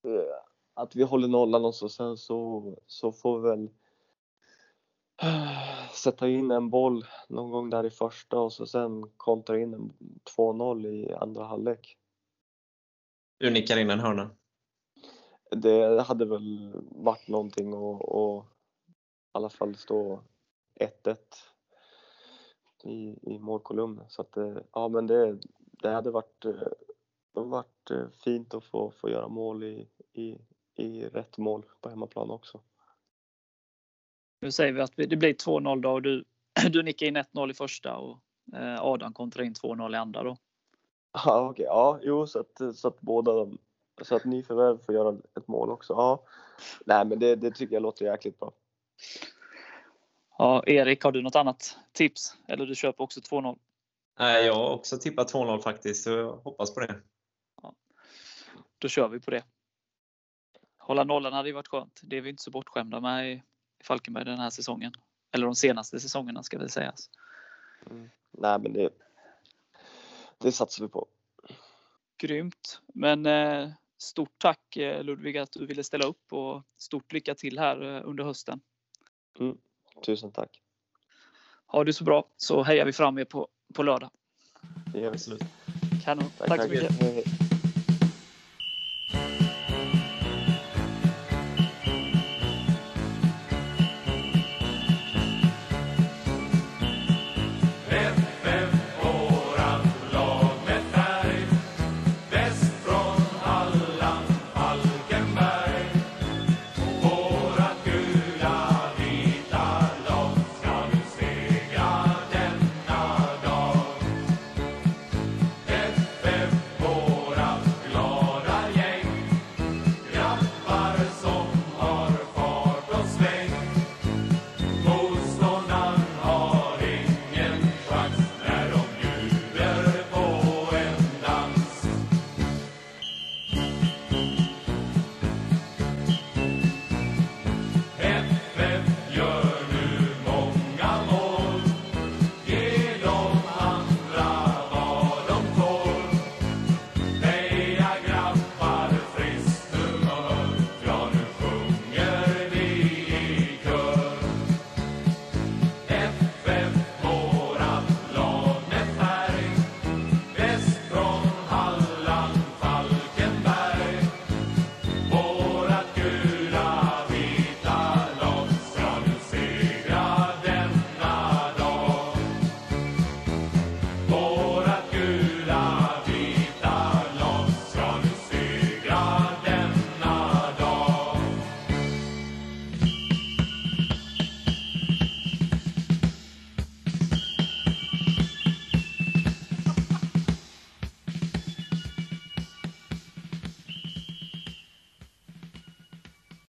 [0.04, 3.70] eh, att vi håller nollan och så, sen så, så får vi väl
[5.94, 9.92] sätta in en boll någon gång där i första och så sen kontra in en
[10.36, 11.96] 2-0 i andra halvlek.
[13.38, 14.30] Du nickar in en hörna?
[15.50, 18.92] Det hade väl varit någonting och, och i
[19.32, 20.22] alla fall stå
[20.80, 21.16] 1-1
[22.84, 24.04] i, i målkolumnen.
[24.08, 26.68] Så att, eh, ja men det, det hade varit, eh,
[27.32, 30.38] varit eh, fint att få, få göra mål i, i,
[30.74, 32.60] i rätt mål på hemmaplan också.
[34.40, 36.24] Nu säger vi att det blir 2-0 då och du,
[36.70, 38.18] du nickar in 1-0 i första och
[38.56, 40.36] eh, Adam kontrar in 2-0 i andra då.
[41.12, 41.50] Ja, okej.
[41.50, 41.64] Okay.
[41.64, 43.46] Ja, jo, så att, så att båda
[44.02, 45.92] så att nyförvärv får göra ett mål också.
[45.92, 46.24] Ja,
[46.86, 48.52] nej, men det, det tycker jag låter jäkligt bra.
[50.38, 52.36] Ja, Erik, har du något annat tips?
[52.48, 53.58] Eller du köper också 2-0?
[54.18, 57.00] Nej, jag har också tippat 2-0 faktiskt, så jag hoppas på det.
[57.62, 57.74] Ja.
[58.78, 59.42] Då kör vi på det.
[60.82, 62.00] Hålla nollan hade ju varit skönt.
[62.02, 63.42] Det är vi inte så bortskämda med i
[63.84, 64.92] Falkenberg den här säsongen.
[65.32, 67.10] Eller de senaste säsongerna ska väl sägas.
[67.90, 68.10] Mm.
[68.30, 68.90] Nej, men det,
[70.38, 71.06] det satsar vi på.
[72.18, 72.80] Grymt.
[72.94, 73.68] Men eh,
[73.98, 78.08] stort tack eh, Ludvig att du ville ställa upp och stort lycka till här eh,
[78.08, 78.60] under hösten.
[79.40, 79.56] Mm.
[80.06, 80.62] Tusen tack.
[81.66, 84.10] Ha det så bra så hejar vi fram er på, på lördag.
[84.92, 85.14] Det gör vi.
[85.16, 85.42] Absolut.
[86.04, 86.30] Kanon.
[86.38, 87.00] Tack, tack så mycket.
[87.00, 87.41] Hej.